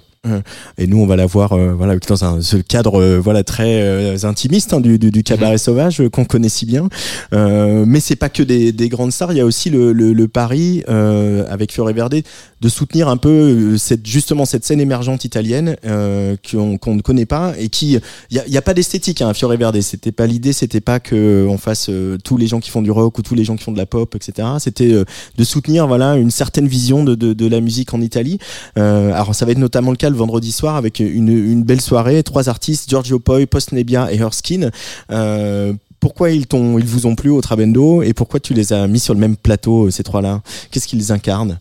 Et 0.77 0.87
nous, 0.87 0.99
on 0.99 1.05
va 1.05 1.15
la 1.15 1.25
voir 1.25 1.53
euh, 1.53 1.73
voilà, 1.73 1.95
dans 1.97 2.23
un, 2.25 2.41
ce 2.41 2.57
cadre 2.57 3.01
euh, 3.01 3.19
voilà, 3.19 3.43
très 3.43 3.81
euh, 3.81 4.17
intimiste 4.23 4.73
hein, 4.73 4.81
du, 4.81 4.99
du, 4.99 5.11
du 5.11 5.23
cabaret 5.23 5.57
sauvage 5.57 6.01
euh, 6.01 6.09
qu'on 6.09 6.25
connaît 6.25 6.49
si 6.49 6.65
bien. 6.65 6.89
Euh, 7.33 7.85
mais 7.87 7.99
c'est 7.99 8.15
pas 8.15 8.29
que 8.29 8.43
des, 8.43 8.71
des 8.71 8.89
grandes 8.89 9.11
stars, 9.11 9.31
il 9.33 9.37
y 9.37 9.41
a 9.41 9.45
aussi 9.45 9.69
le, 9.69 9.93
le, 9.93 10.13
le 10.13 10.27
pari 10.27 10.83
euh, 10.89 11.45
avec 11.49 11.71
Fiore 11.71 11.91
Verde 11.93 12.21
de 12.59 12.69
soutenir 12.69 13.07
un 13.07 13.17
peu 13.17 13.29
euh, 13.29 13.77
cette, 13.77 14.05
justement 14.05 14.45
cette 14.45 14.65
scène 14.65 14.81
émergente 14.81 15.25
italienne 15.25 15.75
euh, 15.85 16.35
qu'on 16.49 16.77
qu'on 16.77 16.95
ne 16.95 17.01
connaît 17.01 17.25
pas 17.25 17.53
et 17.59 17.69
qui 17.69 17.99
il 18.31 18.41
y 18.47 18.57
a, 18.57 18.61
pas 18.61 18.73
d'esthétique 18.73 19.21
hein, 19.21 19.29
à 19.29 19.33
Fiore 19.33 19.55
Verde. 19.55 19.79
C'était 19.81 20.11
pas 20.11 20.25
l'idée 20.25 20.53
c'était 20.53 20.81
pas 20.81 20.99
que 20.99 21.45
on 21.49 21.57
fasse 21.57 21.87
euh, 21.89 22.17
tous 22.23 22.37
les 22.37 22.47
gens 22.47 22.59
qui 22.59 22.69
font 22.69 22.81
du 22.81 22.91
rock 22.91 23.17
ou 23.19 23.21
tous 23.21 23.35
les 23.35 23.43
gens 23.43 23.55
qui 23.55 23.63
font 23.63 23.71
de 23.71 23.77
la 23.77 23.85
pop 23.85 24.15
etc 24.15 24.47
c'était 24.59 24.91
euh, 24.91 25.05
de 25.37 25.43
soutenir 25.43 25.87
voilà 25.87 26.15
une 26.15 26.31
certaine 26.31 26.67
vision 26.67 27.03
de, 27.03 27.15
de, 27.15 27.33
de 27.33 27.47
la 27.47 27.61
musique 27.61 27.93
en 27.93 28.01
Italie. 28.01 28.39
Euh, 28.77 29.11
alors 29.13 29.35
ça 29.35 29.45
va 29.45 29.51
être 29.51 29.57
notamment 29.57 29.91
le 29.91 29.97
cas 29.97 30.09
vendredi 30.17 30.51
soir 30.51 30.75
avec 30.75 30.99
une, 30.99 31.63
belle 31.63 31.81
soirée 31.81 32.23
trois 32.23 32.49
artistes 32.49 32.89
Giorgio 32.89 33.19
Poi 33.19 33.45
Post 33.47 33.71
Nebia 33.71 34.11
et 34.11 34.17
Herskin 34.17 34.69
euh, 35.11 35.73
pourquoi 35.99 36.29
ils, 36.31 36.45
ils 36.51 36.85
vous 36.85 37.05
ont 37.05 37.15
plu 37.15 37.29
au 37.29 37.41
Trabendo 37.41 38.01
et 38.01 38.13
pourquoi 38.13 38.39
tu 38.39 38.53
les 38.53 38.71
as 38.71 38.87
mis 38.87 38.99
sur 38.99 39.13
le 39.13 39.19
même 39.19 39.35
plateau, 39.35 39.87
euh, 39.87 39.91
ces 39.91 40.03
trois-là? 40.03 40.41
Qu'est-ce 40.69 40.87
qu'ils 40.87 41.11
incarnent? 41.11 41.59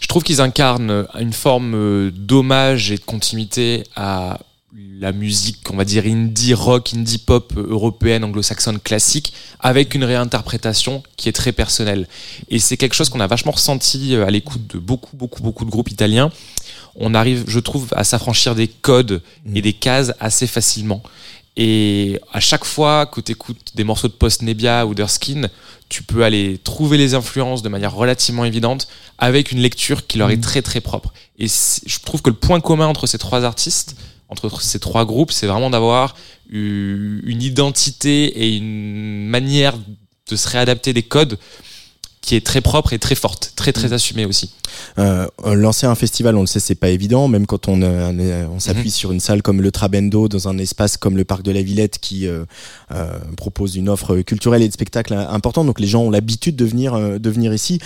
Je 0.00 0.08
trouve 0.08 0.24
qu'ils 0.24 0.40
incarnent 0.40 1.06
une 1.18 1.32
forme 1.32 1.74
euh, 1.74 2.10
d'hommage 2.10 2.90
et 2.90 2.96
de 2.96 3.04
continuité 3.04 3.84
à 3.94 4.40
la 5.00 5.12
musique, 5.12 5.68
on 5.72 5.76
va 5.76 5.84
dire 5.84 6.04
indie 6.06 6.54
rock, 6.54 6.92
indie 6.94 7.18
pop 7.18 7.52
euh, 7.56 7.66
européenne, 7.70 8.22
anglo-saxonne 8.22 8.78
classique, 8.78 9.32
avec 9.58 9.94
une 9.94 10.04
réinterprétation 10.04 11.02
qui 11.16 11.28
est 11.28 11.32
très 11.32 11.52
personnelle. 11.52 12.06
Et 12.50 12.58
c'est 12.58 12.76
quelque 12.76 12.94
chose 12.94 13.08
qu'on 13.08 13.20
a 13.20 13.26
vachement 13.26 13.52
ressenti 13.52 14.14
euh, 14.14 14.26
à 14.26 14.30
l'écoute 14.30 14.66
de 14.74 14.78
beaucoup, 14.78 15.16
beaucoup, 15.16 15.42
beaucoup 15.42 15.64
de 15.64 15.70
groupes 15.70 15.90
italiens. 15.90 16.30
On 16.96 17.14
arrive, 17.14 17.44
je 17.46 17.60
trouve, 17.60 17.88
à 17.92 18.04
s'affranchir 18.04 18.54
des 18.54 18.68
codes 18.68 19.22
et 19.54 19.62
des 19.62 19.72
cases 19.72 20.12
assez 20.20 20.46
facilement. 20.46 21.02
Et 21.56 22.18
à 22.32 22.40
chaque 22.40 22.64
fois 22.64 23.06
que 23.06 23.20
tu 23.20 23.32
écoutes 23.32 23.72
des 23.74 23.84
morceaux 23.84 24.08
de 24.08 24.12
Post 24.12 24.42
Nebia 24.42 24.86
ou 24.86 24.94
d'Erskin, 24.94 25.48
tu 25.88 26.02
peux 26.02 26.24
aller 26.24 26.58
trouver 26.62 26.96
les 26.96 27.14
influences 27.14 27.62
de 27.62 27.68
manière 27.68 27.94
relativement 27.94 28.44
évidente 28.44 28.88
avec 29.18 29.50
une 29.52 29.58
lecture 29.60 30.06
qui 30.06 30.18
leur 30.18 30.30
est 30.30 30.40
très 30.40 30.62
très 30.62 30.80
propre. 30.80 31.12
Et 31.38 31.48
je 31.48 31.98
trouve 32.00 32.22
que 32.22 32.30
le 32.30 32.36
point 32.36 32.60
commun 32.60 32.86
entre 32.86 33.06
ces 33.06 33.18
trois 33.18 33.44
artistes, 33.44 33.96
entre 34.28 34.62
ces 34.62 34.78
trois 34.78 35.04
groupes, 35.04 35.32
c'est 35.32 35.48
vraiment 35.48 35.70
d'avoir 35.70 36.14
une 36.48 37.42
identité 37.42 38.24
et 38.24 38.56
une 38.56 39.26
manière 39.26 39.74
de 40.30 40.36
se 40.36 40.48
réadapter 40.48 40.92
des 40.92 41.02
codes 41.02 41.38
qui 42.22 42.36
est 42.36 42.44
très 42.44 42.60
propre 42.60 42.92
et 42.92 42.98
très 42.98 43.14
forte, 43.14 43.52
très 43.56 43.72
très 43.72 43.92
assumée 43.92 44.26
aussi. 44.26 44.52
euh, 44.98 45.26
Lancer 45.54 45.86
un 45.86 45.94
festival, 45.94 46.36
on 46.36 46.42
le 46.42 46.46
sait, 46.46 46.60
c'est 46.60 46.74
pas 46.74 46.90
évident, 46.90 47.26
même 47.28 47.44
quand 47.46 47.66
on, 47.66 47.80
euh, 47.82 48.44
on 48.54 48.60
s'appuie 48.60 48.84
Mhm. 48.84 48.90
sur 48.90 49.12
une 49.12 49.20
salle 49.20 49.42
comme 49.42 49.60
le 49.62 49.70
Trabendo, 49.72 50.28
dans 50.28 50.46
un 50.46 50.58
espace 50.58 50.96
comme 50.96 51.16
le 51.16 51.24
Parc 51.24 51.42
de 51.42 51.50
la 51.50 51.60
Villette 51.62 51.98
qui 51.98 52.26
euh, 52.28 52.44
euh, 52.94 53.18
propose 53.36 53.74
une 53.76 53.88
offre 53.88 54.16
culturelle 54.20 54.62
et 54.62 54.68
de 54.68 54.72
spectacle 54.72 55.12
importante. 55.14 55.66
Donc 55.66 55.80
les 55.80 55.86
gens 55.86 56.02
ont 56.02 56.10
l'habitude 56.10 56.56
de 56.56 56.64
venir, 56.64 56.94
euh, 56.94 57.18
de 57.18 57.30
venir 57.30 57.52
ici. 57.54 57.78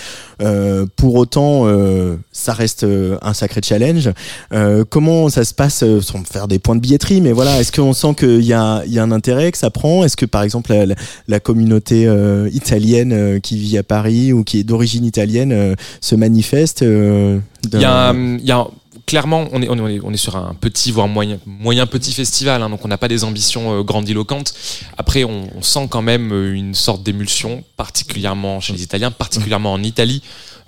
Euh, 0.43 0.85
pour 0.97 1.15
autant, 1.15 1.63
euh, 1.67 2.17
ça 2.33 2.53
reste 2.53 2.85
euh, 2.85 3.17
un 3.23 3.35
sacré 3.35 3.61
challenge. 3.65 4.11
Euh, 4.53 4.85
comment 4.89 5.29
ça 5.31 5.45
se 5.45 5.55
passe 5.55 5.83
euh, 5.85 6.01
sans 6.01 6.23
faire 6.25 6.49
des 6.49 6.59
points 6.59 6.77
de 6.77 6.81
billetterie, 6.81 7.21
mais 7.21 7.33
voilà, 7.33 7.61
est-ce 7.61 7.73
qu'on 7.73 7.93
sent 7.93 8.15
qu'il 8.19 8.43
y 8.45 8.53
a, 8.53 8.83
il 8.87 8.93
y 8.93 8.99
a 8.99 9.03
un 9.03 9.13
intérêt, 9.13 9.53
que 9.53 9.59
ça 9.59 9.71
prend? 9.71 10.05
Est-ce 10.05 10.17
que 10.17 10.27
par 10.27 10.43
exemple 10.43 10.73
la, 10.73 10.87
la- 10.87 10.95
la 11.29 11.41
communauté 11.41 12.07
euh, 12.07 12.51
italienne 12.53 13.13
euh, 13.13 13.39
qui 13.41 13.57
vit 13.59 13.79
à 13.79 13.83
Paris 13.83 14.24
ou 14.33 14.45
qui 14.45 14.61
est 14.61 14.65
d'origine 14.65 15.05
italienne 15.05 15.53
euh, 15.53 15.75
se 16.01 16.15
manifeste 16.15 16.83
euh, 16.83 17.39
Il 17.73 17.81
y 17.81 17.85
a, 17.85 18.67
clairement, 19.07 19.49
on 19.53 19.63
est, 19.63 19.69
on 19.69 19.87
est, 19.89 20.01
on 20.03 20.13
est 20.13 20.17
sur 20.17 20.37
un 20.37 20.55
petit, 20.55 20.91
voire 20.93 21.09
moyen, 21.09 21.39
moyen 21.47 21.87
petit 21.87 22.13
festival, 22.13 22.63
hein, 22.63 22.71
donc 22.71 22.85
on 22.85 22.89
n'a 22.89 22.99
pas 22.99 23.09
des 23.09 23.25
ambitions 23.25 23.81
euh, 23.81 23.83
grandiloquentes. 23.83 24.55
Après, 24.97 25.25
on, 25.25 25.49
on 25.57 25.63
sent 25.63 25.89
quand 25.91 26.03
même 26.03 26.33
une 26.53 26.75
sorte 26.75 27.03
d'émulsion, 27.03 27.65
particulièrement 27.77 28.61
chez 28.61 28.73
les 28.73 28.83
Italiens, 28.83 29.11
particulièrement 29.11 29.73
en 29.73 29.83
Italie. 29.83 30.23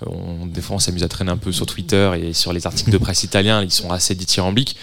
On, 0.05 0.45
des 0.45 0.61
fois, 0.61 0.75
on 0.75 0.79
s'amuse 0.79 1.03
à 1.03 1.07
traîner 1.07 1.31
un 1.31 1.37
peu 1.37 1.51
sur 1.51 1.65
Twitter 1.65 2.11
et 2.21 2.33
sur 2.33 2.53
les 2.53 2.67
articles 2.67 2.91
de 2.91 2.97
presse 2.99 3.23
italiens, 3.23 3.63
ils 3.63 3.71
sont 3.71 3.91
assez 3.91 4.13
dithyrambiques. 4.13 4.75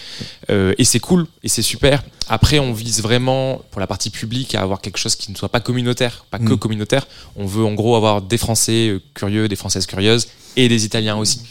Euh, 0.49 0.73
et 0.77 0.83
c'est 0.83 0.99
cool, 0.99 1.25
et 1.41 1.47
c'est 1.47 1.61
super. 1.61 2.03
Après, 2.27 2.59
on 2.59 2.73
vise 2.73 3.01
vraiment, 3.01 3.61
pour 3.71 3.79
la 3.79 3.87
partie 3.87 4.09
publique, 4.09 4.55
à 4.55 4.61
avoir 4.61 4.81
quelque 4.81 4.97
chose 4.97 5.15
qui 5.15 5.31
ne 5.31 5.37
soit 5.37 5.49
pas 5.49 5.59
communautaire, 5.61 6.25
pas 6.31 6.39
que 6.39 6.53
Mm. 6.53 6.57
communautaire. 6.57 7.07
On 7.37 7.45
veut 7.45 7.63
en 7.63 7.73
gros 7.73 7.95
avoir 7.95 8.21
des 8.21 8.37
Français 8.37 8.89
euh, 8.89 9.01
curieux, 9.13 9.47
des 9.47 9.55
Françaises 9.55 9.85
curieuses, 9.85 10.27
et 10.57 10.67
des 10.67 10.85
Italiens 10.85 11.15
aussi. 11.17 11.41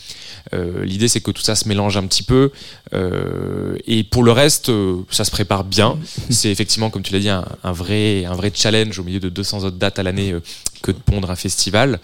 Euh, 0.52 0.84
L'idée, 0.84 1.08
c'est 1.08 1.22
que 1.22 1.30
tout 1.30 1.40
ça 1.42 1.54
se 1.54 1.66
mélange 1.68 1.96
un 1.96 2.06
petit 2.06 2.22
peu. 2.22 2.50
Euh, 2.92 3.76
et 3.86 4.04
pour 4.04 4.22
le 4.22 4.32
reste, 4.32 4.68
euh, 4.68 4.96
ça 5.10 5.24
se 5.24 5.30
prépare 5.30 5.64
bien. 5.64 5.98
C'est 6.30 6.50
effectivement, 6.50 6.90
comme 6.90 7.02
tu 7.02 7.12
l'as 7.14 7.18
dit, 7.20 7.28
un, 7.30 7.44
un 7.62 7.72
vrai, 7.72 8.24
un 8.26 8.34
vrai 8.34 8.52
challenge 8.54 8.98
au 8.98 9.04
milieu 9.04 9.20
de 9.20 9.30
200 9.30 9.64
autres 9.64 9.76
dates 9.78 9.98
à 9.98 10.02
l'année 10.02 10.32
euh, 10.32 10.40
que 10.84 10.92
de 10.92 10.98
pondre 10.98 11.30
un 11.30 11.36
festival. 11.36 11.98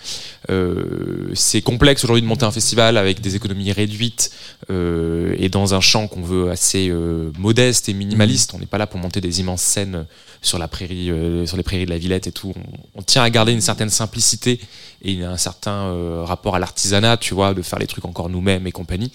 Euh, 0.48 1.30
c'est 1.34 1.60
complexe 1.60 2.02
aujourd'hui 2.02 2.22
de 2.22 2.26
monter 2.26 2.46
un 2.46 2.50
festival 2.50 2.96
avec 2.96 3.20
des 3.20 3.36
économies 3.36 3.72
réduites 3.72 4.32
euh, 4.70 5.36
et 5.38 5.50
dans 5.50 5.74
un 5.74 5.80
champ 5.80 6.08
qu'on 6.08 6.22
veut 6.22 6.50
assez 6.50 6.88
euh, 6.88 7.30
modeste 7.38 7.90
et 7.90 7.92
minimaliste. 7.92 8.54
On 8.54 8.58
n'est 8.58 8.64
pas 8.64 8.78
là 8.78 8.86
pour 8.86 8.98
monter 8.98 9.20
des 9.20 9.40
immenses 9.40 9.60
scènes 9.60 10.06
sur 10.40 10.58
la 10.58 10.66
prairie, 10.66 11.10
euh, 11.10 11.44
sur 11.44 11.58
les 11.58 11.62
prairies 11.62 11.84
de 11.84 11.90
la 11.90 11.98
Villette 11.98 12.26
et 12.26 12.32
tout. 12.32 12.54
On, 12.56 13.00
on 13.00 13.02
tient 13.02 13.22
à 13.22 13.28
garder 13.28 13.52
une 13.52 13.60
certaine 13.60 13.90
simplicité 13.90 14.58
et 15.02 15.24
un 15.24 15.36
certain 15.36 15.88
euh, 15.88 16.24
rapport 16.24 16.56
à 16.56 16.58
l'artisanat, 16.58 17.18
tu 17.18 17.34
vois, 17.34 17.52
de 17.52 17.60
faire 17.60 17.78
les 17.78 17.86
trucs 17.86 18.06
encore 18.06 18.30
nous-mêmes 18.30 18.66
et 18.66 18.72
compagnie. 18.72 19.12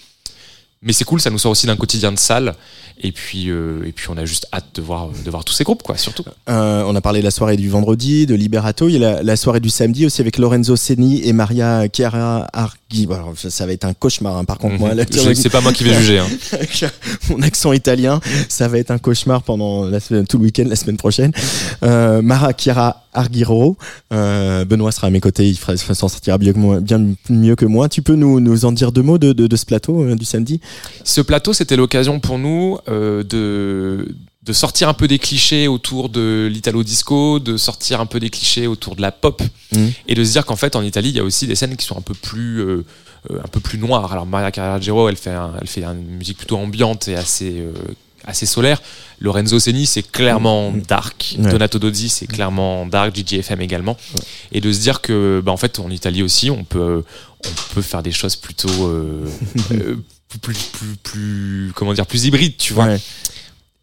Mais 0.82 0.92
c'est 0.92 1.04
cool, 1.04 1.20
ça 1.20 1.30
nous 1.30 1.38
sort 1.38 1.52
aussi 1.52 1.66
d'un 1.66 1.76
quotidien 1.76 2.12
de 2.12 2.18
salle. 2.18 2.54
Et 2.98 3.12
puis, 3.12 3.50
euh, 3.50 3.84
et 3.84 3.92
puis 3.92 4.06
on 4.08 4.16
a 4.16 4.24
juste 4.24 4.46
hâte 4.52 4.66
de 4.74 4.80
voir, 4.82 5.08
de 5.08 5.30
voir 5.30 5.44
tous 5.44 5.52
ces 5.52 5.64
groupes, 5.64 5.82
quoi, 5.82 5.96
surtout. 5.96 6.24
Euh, 6.48 6.82
on 6.86 6.94
a 6.94 7.00
parlé 7.00 7.20
de 7.20 7.24
la 7.24 7.30
soirée 7.30 7.56
du 7.56 7.68
vendredi, 7.68 8.26
de 8.26 8.34
Liberato. 8.34 8.88
Il 8.88 8.96
y 8.98 9.04
a 9.04 9.22
la, 9.22 9.36
soirée 9.36 9.60
du 9.60 9.68
samedi 9.68 10.06
aussi 10.06 10.20
avec 10.20 10.38
Lorenzo 10.38 10.76
Seni 10.76 11.26
et 11.26 11.32
Maria 11.32 11.86
Chiara 11.92 12.46
Arghi. 12.52 12.76
Bon, 13.06 13.14
alors, 13.14 13.34
ça, 13.36 13.66
va 13.66 13.72
être 13.72 13.84
un 13.84 13.94
cauchemar, 13.94 14.36
hein, 14.36 14.44
par 14.44 14.58
contre, 14.58 14.78
moi. 14.78 14.94
là, 14.94 15.02
Je- 15.10 15.34
C'est 15.34 15.50
pas 15.50 15.60
moi 15.60 15.72
qui 15.72 15.82
vais 15.82 15.92
juger. 15.98 16.20
Hein. 16.20 16.28
mon 17.30 17.42
accent 17.42 17.72
italien, 17.72 18.20
ça 18.48 18.68
va 18.68 18.78
être 18.78 18.92
un 18.92 18.98
cauchemar 18.98 19.42
pendant 19.42 19.84
la 19.86 19.98
semaine, 19.98 20.24
tout 20.26 20.38
le 20.38 20.44
week-end, 20.44 20.64
la 20.68 20.76
semaine 20.76 20.96
prochaine. 20.96 21.32
Euh, 21.82 22.22
Mara 22.22 22.52
Chiara 22.56 23.02
Argiro, 23.12 23.76
euh, 24.12 24.64
Benoît 24.64 24.92
sera 24.92 25.08
à 25.08 25.10
mes 25.10 25.20
côtés, 25.20 25.48
il 25.48 25.56
s'en 25.56 25.94
sortira 26.08 26.38
bien, 26.38 26.52
moi- 26.54 26.80
bien 26.80 27.04
mieux 27.28 27.56
que 27.56 27.66
moi. 27.66 27.88
Tu 27.88 28.02
peux 28.02 28.14
nous, 28.14 28.38
nous 28.40 28.64
en 28.64 28.70
dire 28.72 28.92
deux 28.92 29.02
mots 29.02 29.18
de, 29.18 29.32
de, 29.32 29.46
de 29.48 29.56
ce 29.56 29.64
plateau 29.66 30.04
euh, 30.04 30.14
du 30.14 30.24
samedi? 30.24 30.60
Ce 31.02 31.20
plateau, 31.20 31.52
c'était 31.52 31.76
l'occasion 31.76 32.20
pour 32.20 32.38
nous 32.38 32.78
euh, 32.88 33.24
de, 33.24 34.14
de 34.46 34.52
sortir 34.52 34.88
un 34.88 34.94
peu 34.94 35.08
des 35.08 35.18
clichés 35.18 35.66
autour 35.68 36.08
de 36.08 36.48
l'italo 36.50 36.82
disco, 36.84 37.38
de 37.40 37.56
sortir 37.56 38.00
un 38.00 38.06
peu 38.06 38.20
des 38.20 38.30
clichés 38.30 38.66
autour 38.66 38.94
de 38.96 39.02
la 39.02 39.10
pop, 39.12 39.42
Mhm. 39.72 39.92
et 40.06 40.14
de 40.14 40.24
se 40.24 40.30
dire 40.32 40.46
qu'en 40.46 40.56
fait, 40.56 40.76
en 40.76 40.82
Italie, 40.82 41.08
il 41.10 41.16
y 41.16 41.20
a 41.20 41.24
aussi 41.24 41.46
des 41.46 41.56
scènes 41.56 41.76
qui 41.76 41.84
sont 41.84 41.98
un 41.98 42.02
peu 42.02 42.14
plus, 42.14 42.60
euh, 42.60 42.84
euh, 43.30 43.38
un 43.44 43.48
peu 43.48 43.58
plus 43.60 43.78
noires. 43.78 44.12
Alors 44.12 44.24
Maria 44.26 44.52
Carragero, 44.52 45.08
elle 45.08 45.16
fait, 45.16 45.30
un- 45.30 45.52
elle 45.60 45.66
fait 45.66 45.82
une 45.82 46.16
musique 46.16 46.38
plutôt 46.38 46.56
ambiante 46.58 47.08
et 47.08 47.16
assez, 47.16 47.54
euh, 47.58 47.72
assez 48.24 48.46
solaire. 48.46 48.80
Lorenzo 49.20 49.58
Seni, 49.58 49.86
c'est 49.86 50.02
clairement 50.02 50.72
dark. 50.72 51.36
Ouais. 51.38 51.50
Donato 51.50 51.78
Dozzi, 51.80 52.08
c'est 52.08 52.26
clairement 52.26 52.86
dark. 52.86 53.14
GGFM 53.16 53.60
également. 53.62 53.96
Et 54.52 54.60
de 54.60 54.72
se 54.72 54.78
dire 54.80 55.00
que, 55.00 55.42
bah, 55.44 55.50
en 55.52 55.56
fait, 55.56 55.78
en 55.80 55.90
Italie 55.90 56.22
aussi, 56.22 56.50
on 56.50 56.62
peut, 56.64 57.02
on 57.44 57.74
peut 57.74 57.82
faire 57.82 58.02
des 58.02 58.12
choses 58.12 58.36
plutôt 58.36 58.68
euh, 58.86 59.26
euh, 59.72 59.96
plus, 60.42 60.54
plus, 60.72 60.96
plus, 61.02 61.72
comment 61.74 61.94
dire, 61.94 62.06
plus 62.06 62.24
hybrides, 62.26 62.56
tu 62.58 62.74
vois. 62.74 62.84
Ouais. 62.86 63.00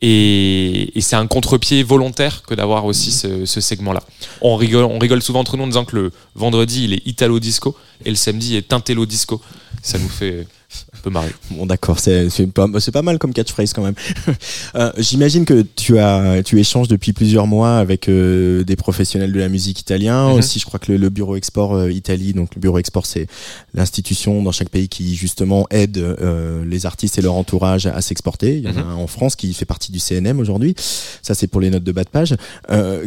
Et, 0.06 0.92
c'est 1.00 1.16
un 1.16 1.28
contre-pied 1.28 1.82
volontaire 1.82 2.44
que 2.44 2.54
d'avoir 2.54 2.84
aussi 2.84 3.10
ce, 3.12 3.46
segment-là. 3.46 4.04
On 4.42 4.58
rigole, 4.58 4.84
on 4.84 5.00
rigole 5.00 5.22
souvent 5.22 5.40
entre 5.40 5.56
nous 5.56 5.64
en 5.64 5.68
disant 5.68 5.86
que 5.86 5.96
le 5.96 6.12
vendredi 6.36 6.84
il 6.84 6.94
est 6.94 7.08
italo 7.08 7.40
disco 7.40 7.76
et 8.04 8.10
le 8.10 8.18
samedi 8.18 8.58
est 8.58 8.74
intello 8.74 9.06
disco. 9.06 9.42
Ça 9.82 9.98
nous 9.98 10.10
fait 10.10 10.46
un 10.94 11.00
peu 11.04 11.10
marrer. 11.10 11.32
Bon 11.52 11.66
d'accord, 11.66 12.00
c'est 12.00 12.30
c'est 12.30 12.48
pas, 12.48 12.68
pas 12.68 13.02
mal 13.02 13.18
comme 13.20 13.34
catchphrase 13.34 13.74
quand 13.74 13.84
même. 13.84 13.96
Euh, 14.76 14.92
J'imagine 14.98 15.46
que 15.46 15.62
tu 15.62 16.00
as 16.00 16.42
tu 16.44 16.60
échanges 16.60 16.88
depuis 16.88 17.14
plusieurs 17.14 17.46
mois 17.46 17.78
avec 17.78 18.10
euh, 18.10 18.64
des 18.64 18.76
professionnels 18.76 19.32
de 19.32 19.40
la 19.40 19.50
musique 19.50 19.80
italien. 19.82 20.30
Mhm. 20.30 20.40
Aussi, 20.40 20.58
je 20.60 20.66
crois 20.66 20.80
que 20.80 20.92
le, 20.92 20.98
le 20.98 21.10
bureau 21.10 21.36
export 21.36 21.76
euh, 21.76 21.92
Italie, 21.92 22.34
donc 22.34 22.56
le 22.56 22.60
bureau 22.62 22.80
export, 22.80 23.06
c'est 23.06 23.28
l'institution 23.74 24.42
dans 24.42 24.52
chaque 24.52 24.70
pays 24.70 24.90
qui 24.90 25.16
justement 25.16 25.68
aide 25.70 26.04
les 26.66 26.86
artistes 26.86 27.18
et 27.18 27.22
leur 27.22 27.36
entourage 27.36 27.86
à, 27.86 28.02
s'exporter. 28.02 28.58
Il 28.58 28.64
y 28.64 28.68
en 28.68 28.72
a 28.78 28.84
Mhm. 28.84 28.90
un 28.90 28.96
en 28.96 29.08
France 29.08 29.36
qui 29.36 29.54
fait 29.54 29.66
partie 29.66 29.92
du 29.92 30.00
CNM 30.00 30.40
aujourd'hui. 30.40 30.76
Ça, 31.22 31.36
c'est 31.36 31.48
pour 31.48 31.62
les 31.62 31.70
notes 31.70 31.84
de 31.84 31.92
bas 31.92 32.04
de 32.04 32.10
page. 32.10 32.36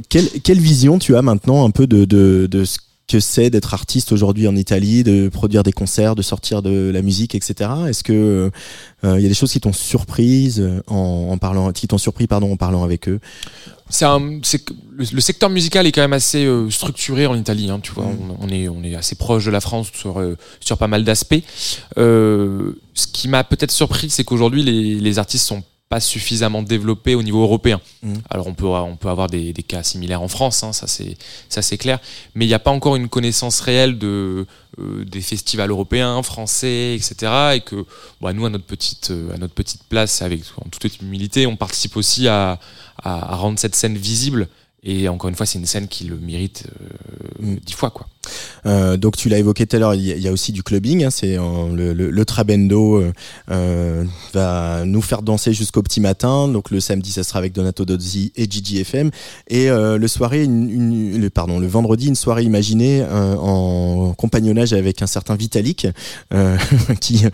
Quelle, 0.08 0.28
quelle 0.44 0.60
vision 0.60 0.98
tu 0.98 1.16
as 1.16 1.22
maintenant 1.22 1.64
un 1.66 1.70
peu 1.70 1.86
de, 1.86 2.04
de, 2.04 2.46
de 2.50 2.64
ce 2.64 2.78
que 3.08 3.20
c'est 3.20 3.50
d'être 3.50 3.72
artiste 3.72 4.10
aujourd'hui 4.12 4.48
en 4.48 4.56
Italie, 4.56 5.04
de 5.04 5.28
produire 5.28 5.62
des 5.62 5.72
concerts, 5.72 6.14
de 6.16 6.22
sortir 6.22 6.60
de 6.62 6.90
la 6.92 7.02
musique, 7.02 7.34
etc. 7.34 7.70
Est-ce 7.88 8.02
que 8.02 8.50
euh, 9.04 9.18
il 9.18 9.22
y 9.22 9.26
a 9.26 9.28
des 9.28 9.34
choses 9.34 9.52
qui 9.52 9.60
t'ont 9.60 9.72
surprise 9.72 10.60
euh, 10.60 10.82
en, 10.88 11.28
en 11.30 11.38
parlant, 11.38 11.70
qui 11.72 11.86
t'ont 11.86 11.98
surpris 11.98 12.26
pardon 12.26 12.52
en 12.52 12.56
parlant 12.56 12.82
avec 12.82 13.08
eux? 13.08 13.20
Un, 14.02 14.18
le, 14.18 15.04
le 15.12 15.20
secteur 15.20 15.48
musical 15.48 15.86
est 15.86 15.92
quand 15.92 16.00
même 16.00 16.12
assez 16.12 16.44
euh, 16.44 16.68
structuré 16.70 17.26
en 17.26 17.36
Italie. 17.36 17.70
Hein, 17.70 17.78
tu 17.80 17.92
vois, 17.92 18.06
Mm. 18.06 18.30
on, 18.40 18.46
on 18.46 18.48
est 18.48 18.68
on 18.68 18.82
est 18.82 18.96
assez 18.96 19.14
proche 19.14 19.44
de 19.44 19.52
la 19.52 19.60
France 19.60 19.90
sur 19.94 20.18
euh, 20.18 20.36
sur 20.58 20.76
pas 20.76 20.88
mal 20.88 21.04
d'aspects. 21.04 21.36
Euh, 21.98 22.72
ce 22.94 23.06
qui 23.06 23.28
m'a 23.28 23.44
peut-être 23.44 23.70
surpris, 23.70 24.10
c'est 24.10 24.24
qu'aujourd'hui 24.24 24.64
les, 24.64 24.96
les 24.96 25.18
artistes 25.20 25.46
sont 25.46 25.62
pas 25.88 26.00
suffisamment 26.00 26.62
développés 26.62 27.14
au 27.14 27.22
niveau 27.22 27.42
européen. 27.42 27.80
Mm. 28.02 28.14
Alors 28.30 28.46
on 28.48 28.54
peut 28.54 28.66
on 28.66 28.96
peut 28.96 29.08
avoir 29.08 29.28
des, 29.28 29.52
des 29.52 29.62
cas 29.62 29.82
similaires 29.82 30.22
en 30.22 30.28
France, 30.28 30.62
hein, 30.62 30.72
ça 30.72 30.86
c'est 30.86 31.16
ça 31.48 31.62
c'est 31.62 31.78
clair. 31.78 32.00
Mais 32.34 32.44
il 32.44 32.48
n'y 32.48 32.54
a 32.54 32.58
pas 32.58 32.72
encore 32.72 32.96
une 32.96 33.08
connaissance 33.08 33.60
réelle 33.60 33.98
de 33.98 34.46
euh, 34.78 35.04
des 35.04 35.20
festivals 35.20 35.70
européens, 35.70 36.22
français, 36.22 36.94
etc. 36.96 37.32
Et 37.54 37.60
que 37.60 37.86
bah, 38.20 38.32
nous 38.32 38.44
à 38.46 38.50
notre 38.50 38.64
petite 38.66 39.10
euh, 39.10 39.32
à 39.34 39.38
notre 39.38 39.54
petite 39.54 39.84
place, 39.84 40.22
avec 40.22 40.42
en 40.64 40.68
toute 40.68 41.00
humilité, 41.00 41.46
on 41.46 41.56
participe 41.56 41.96
aussi 41.96 42.26
à, 42.26 42.58
à, 43.02 43.32
à 43.32 43.36
rendre 43.36 43.58
cette 43.58 43.74
scène 43.76 43.96
visible. 43.96 44.48
Et 44.88 45.08
encore 45.08 45.28
une 45.30 45.34
fois, 45.34 45.46
c'est 45.46 45.58
une 45.58 45.66
scène 45.66 45.88
qui 45.88 46.04
le 46.04 46.16
mérite 46.16 46.64
euh, 46.80 47.16
Mm. 47.40 47.56
dix 47.56 47.72
fois 47.74 47.90
quoi. 47.90 48.06
Euh, 48.66 48.96
donc 48.96 49.16
tu 49.16 49.28
l'as 49.28 49.38
évoqué 49.38 49.66
tout 49.66 49.76
à 49.76 49.78
l'heure, 49.78 49.94
il 49.94 50.02
y, 50.02 50.12
a- 50.12 50.16
il 50.16 50.22
y 50.22 50.28
a 50.28 50.32
aussi 50.32 50.52
du 50.52 50.62
clubbing. 50.62 51.04
hein, 51.04 51.10
c'est 51.10 51.36
euh, 51.38 51.42
le, 51.74 51.92
le, 51.92 52.10
le 52.10 52.24
Trabendo 52.24 52.96
euh, 53.00 53.12
euh, 53.50 54.04
va 54.34 54.84
nous 54.84 55.02
faire 55.02 55.22
danser 55.22 55.52
jusqu'au 55.52 55.82
petit 55.82 56.00
matin. 56.00 56.48
Donc 56.48 56.70
le 56.70 56.80
samedi, 56.80 57.12
ça 57.12 57.22
sera 57.24 57.38
avec 57.38 57.52
Donato 57.52 57.84
Dozzi 57.84 58.32
et 58.36 58.50
Gigi 58.50 58.78
FM. 58.80 59.10
Et 59.48 59.70
euh, 59.70 59.98
le 59.98 60.08
soirée, 60.08 60.44
une, 60.44 60.70
une- 60.70 61.20
le, 61.20 61.30
pardon, 61.30 61.58
le 61.58 61.66
vendredi, 61.66 62.08
une 62.08 62.16
soirée 62.16 62.42
imaginée 62.42 63.02
euh, 63.02 63.36
en 63.36 64.12
compagnonnage 64.16 64.72
avec 64.72 65.02
un 65.02 65.06
certain 65.06 65.34
Vitalik, 65.36 65.86
euh, 66.34 66.56
qui 67.00 67.24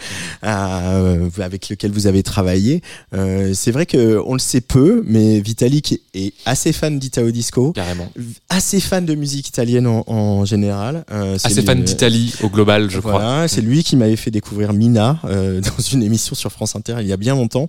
a, 0.43 0.93
euh, 0.95 1.29
avec 1.41 1.69
lequel 1.71 1.91
vous 1.93 2.07
avez 2.07 2.23
travaillé. 2.23 2.83
Euh, 3.15 3.53
c'est 3.55 3.71
vrai 3.71 3.87
que 3.87 4.21
on 4.27 4.35
le 4.35 4.39
sait 4.39 4.61
peu, 4.61 5.03
mais 5.07 5.41
Vitalik 5.41 6.01
est 6.15 6.33
assez 6.45 6.73
fan 6.73 6.99
d'Italo 6.99 7.31
Disco, 7.31 7.73
Carrément. 7.73 8.09
assez 8.49 8.81
fan 8.81 9.05
de 9.07 9.15
musique 9.15 9.49
italienne 9.49 9.87
en, 9.87 10.05
en 10.07 10.45
général. 10.45 10.82
Euh, 11.11 11.37
c'est 11.39 11.47
Assez 11.47 11.61
lui- 11.61 11.67
fan 11.67 11.83
d'Italie 11.83 12.35
au 12.43 12.49
global, 12.49 12.91
je 12.91 13.01
crois. 13.01 13.47
c'est 13.49 13.61
lui 13.61 13.83
qui 13.85 13.97
m'avait 13.97 14.17
fait 14.17 14.31
découvrir 14.31 14.73
Mina 14.73 15.19
euh, 15.25 15.61
dans 15.77 15.83
une 15.83 16.03
émission 16.03 16.35
sur 16.35 16.51
France 16.51 16.75
Inter 16.77 16.97
il 17.01 17.07
y 17.07 17.13
a 17.13 17.17
bien 17.17 17.35
longtemps. 17.35 17.67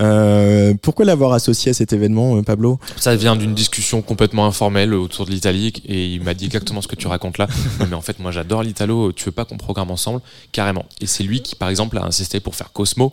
Euh, 0.00 0.74
pourquoi 0.82 1.04
l'avoir 1.04 1.32
associé 1.32 1.70
à 1.70 1.74
cet 1.74 1.92
événement, 1.92 2.36
euh, 2.36 2.42
Pablo? 2.42 2.78
Ça 2.96 3.14
vient 3.16 3.36
d'une 3.36 3.54
discussion 3.54 4.02
complètement 4.02 4.46
informelle 4.46 4.94
autour 4.94 5.26
de 5.26 5.30
l'Italie 5.30 5.72
et 5.86 6.08
il 6.14 6.22
m'a 6.22 6.34
dit 6.34 6.46
exactement 6.46 6.82
ce 6.82 6.88
que 6.88 6.96
tu 6.96 7.06
racontes 7.06 7.38
là. 7.38 7.46
Mais 7.88 7.94
en 7.94 8.00
fait, 8.00 8.18
moi 8.18 8.30
j'adore 8.32 8.62
l'Italo, 8.62 9.12
tu 9.12 9.24
veux 9.24 9.32
pas 9.32 9.44
qu'on 9.44 9.56
programme 9.56 9.90
ensemble? 9.90 10.20
Carrément. 10.52 10.84
Et 11.00 11.06
c'est 11.06 11.22
lui 11.24 11.42
qui, 11.42 11.54
par 11.54 11.68
exemple, 11.68 11.98
a 11.98 12.04
insisté 12.04 12.40
pour 12.40 12.54
faire 12.54 12.72
Cosmo 12.72 13.12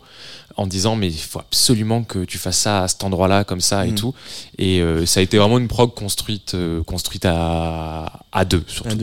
en 0.56 0.66
disant 0.66 0.96
mais 0.96 1.08
il 1.08 1.16
faut 1.18 1.38
absolument 1.38 2.02
que 2.04 2.24
tu 2.24 2.36
fasses 2.36 2.58
ça 2.58 2.82
à 2.82 2.88
cet 2.88 3.04
endroit-là 3.04 3.44
comme 3.44 3.60
ça 3.62 3.86
et 3.86 3.92
Mm. 3.92 3.94
tout. 3.94 4.14
Et 4.58 4.80
euh, 4.80 5.06
ça 5.06 5.20
a 5.20 5.22
été 5.22 5.38
vraiment 5.38 5.58
une 5.58 5.68
prog 5.68 5.94
construite, 5.94 6.52
euh, 6.54 6.82
construite 6.82 7.24
à, 7.24 8.20
à 8.32 8.44
deux 8.46 8.62
surtout. 8.66 8.96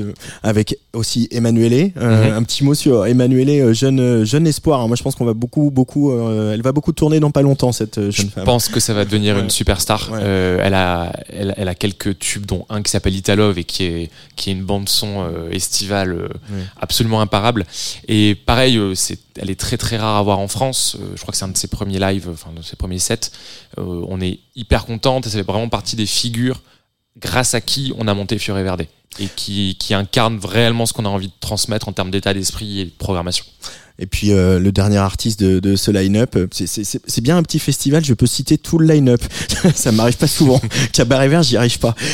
Avec 0.43 0.77
aussi 0.93 1.27
Emanuele. 1.31 1.91
Euh, 1.97 2.29
Mhm. 2.29 2.33
Un 2.37 2.43
petit 2.43 2.63
mot 2.63 2.73
sur 2.73 3.05
Emanuele, 3.05 3.49
euh, 3.49 3.73
jeune 3.73 3.99
euh, 3.99 4.25
jeune 4.25 4.47
espoir. 4.47 4.87
Moi, 4.87 4.97
je 4.97 5.03
pense 5.03 5.13
qu'on 5.15 5.25
va 5.25 5.33
beaucoup 5.33 5.69
beaucoup. 5.69 6.11
euh, 6.11 6.53
elle 6.53 6.61
va 6.63 6.71
beaucoup 6.71 6.91
tourner 6.93 7.19
dans 7.19 7.29
pas 7.31 7.41
longtemps 7.43 7.71
cette 7.71 7.99
jeune 8.09 8.11
Je 8.11 8.21
femme. 8.33 8.43
pense 8.45 8.69
que 8.69 8.79
ça 8.79 8.93
va 8.95 9.05
devenir 9.05 9.35
Ouais. 9.35 9.41
une 9.41 9.49
superstar. 9.51 10.09
Ouais. 10.11 10.19
Euh, 10.23 10.59
elle, 10.63 10.73
a, 10.73 11.13
elle, 11.31 11.53
elle 11.57 11.67
a 11.67 11.75
quelques 11.75 12.17
tubes, 12.17 12.45
dont 12.47 12.65
un 12.69 12.81
qui 12.81 12.89
s'appelle 12.91 13.15
Italove 13.15 13.59
et 13.59 13.63
qui 13.65 13.83
est, 13.83 14.09
qui 14.35 14.49
est 14.49 14.53
une 14.53 14.63
bande 14.63 14.89
son 14.89 15.21
euh, 15.21 15.49
estivale 15.51 16.13
Ouais. 16.13 16.63
absolument 16.81 17.21
imparable. 17.21 17.65
Et 18.07 18.33
pareil, 18.35 18.79
c'est, 18.95 19.19
elle 19.39 19.51
est 19.51 19.59
très 19.59 19.77
très 19.77 19.97
rare 19.97 20.17
à 20.17 20.23
voir 20.23 20.39
en 20.39 20.47
France. 20.47 20.97
Je 21.15 21.21
crois 21.21 21.31
que 21.31 21.37
c'est 21.37 21.45
un 21.45 21.49
de 21.49 21.57
ses 21.57 21.67
premiers 21.67 21.99
lives, 21.99 22.27
enfin 22.31 22.49
de 22.55 22.63
ses 22.63 22.75
premiers 22.75 22.99
sets. 22.99 23.29
On 23.77 24.19
est 24.21 24.39
hyper 24.55 24.85
contente 24.85 25.25
ça 25.25 25.31
fait 25.37 25.43
vraiment 25.43 25.69
partie 25.69 25.95
des 25.95 26.05
figures 26.07 26.61
grâce 27.21 27.53
à 27.53 27.61
qui 27.61 27.93
on 27.97 28.07
a 28.07 28.13
monté 28.13 28.37
Fiore 28.39 28.57
Verde 28.57 28.85
et 29.19 29.27
qui, 29.35 29.75
qui 29.79 29.93
incarne 29.93 30.39
réellement 30.43 30.85
ce 30.85 30.93
qu'on 30.93 31.05
a 31.05 31.09
envie 31.09 31.27
de 31.27 31.33
transmettre 31.39 31.87
en 31.89 31.93
termes 31.93 32.11
d'état 32.11 32.33
d'esprit 32.33 32.79
et 32.81 32.85
de 32.85 32.91
programmation. 32.91 33.45
Et 34.01 34.05
puis 34.05 34.31
euh, 34.31 34.59
le 34.59 34.71
dernier 34.71 34.95
artiste 34.95 35.41
de, 35.41 35.59
de 35.59 35.75
ce 35.75 35.91
line-up, 35.91 36.37
c'est- 36.53 37.19
bien 37.21 37.35
un 37.35 37.43
petit 37.43 37.59
festival. 37.59 38.05
Je 38.05 38.13
peux 38.13 38.27
citer 38.27 38.57
tout 38.57 38.77
le 38.77 38.87
line-up. 38.87 39.21
Ça 39.75 39.91
m'arrive 39.91 40.15
pas 40.15 40.27
souvent. 40.27 40.61
Cabaret 40.93 41.27
Vert, 41.27 41.43
j'y 41.43 41.57
arrive 41.57 41.79
pas. 41.79 41.95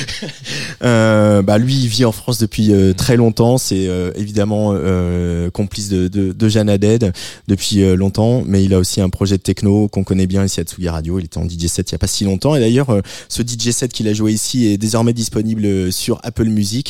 Euh, 0.83 1.41
bah 1.41 1.57
lui, 1.57 1.73
il 1.73 1.87
vit 1.87 2.05
en 2.05 2.11
France 2.11 2.37
depuis 2.37 2.71
euh, 2.71 2.93
très 2.93 3.15
longtemps. 3.15 3.57
C'est 3.57 3.87
euh, 3.87 4.11
évidemment 4.15 4.71
euh, 4.73 5.49
complice 5.49 5.87
de, 5.89 6.07
de, 6.09 6.31
de 6.33 6.49
Jeanne 6.49 6.69
Haddad 6.69 7.13
depuis 7.47 7.81
euh, 7.81 7.95
longtemps, 7.95 8.43
mais 8.45 8.63
il 8.63 8.73
a 8.73 8.77
aussi 8.79 8.99
un 9.01 9.09
projet 9.09 9.37
de 9.37 9.41
techno 9.41 9.87
qu'on 9.87 10.03
connaît 10.03 10.27
bien 10.27 10.43
ici 10.43 10.59
à 10.59 10.63
Tsugi 10.63 10.89
Radio. 10.89 11.17
Il 11.17 11.25
était 11.25 11.37
en 11.37 11.47
DJ 11.47 11.67
set 11.67 11.89
il 11.89 11.93
y 11.93 11.95
a 11.95 11.97
pas 11.97 12.07
si 12.07 12.25
longtemps. 12.25 12.55
Et 12.55 12.59
d'ailleurs, 12.59 13.01
ce 13.29 13.41
DJ 13.41 13.71
set 13.71 13.93
qu'il 13.93 14.07
a 14.09 14.13
joué 14.13 14.33
ici 14.33 14.65
est 14.67 14.77
désormais 14.77 15.13
disponible 15.13 15.91
sur 15.93 16.19
Apple 16.23 16.45
Music. 16.45 16.84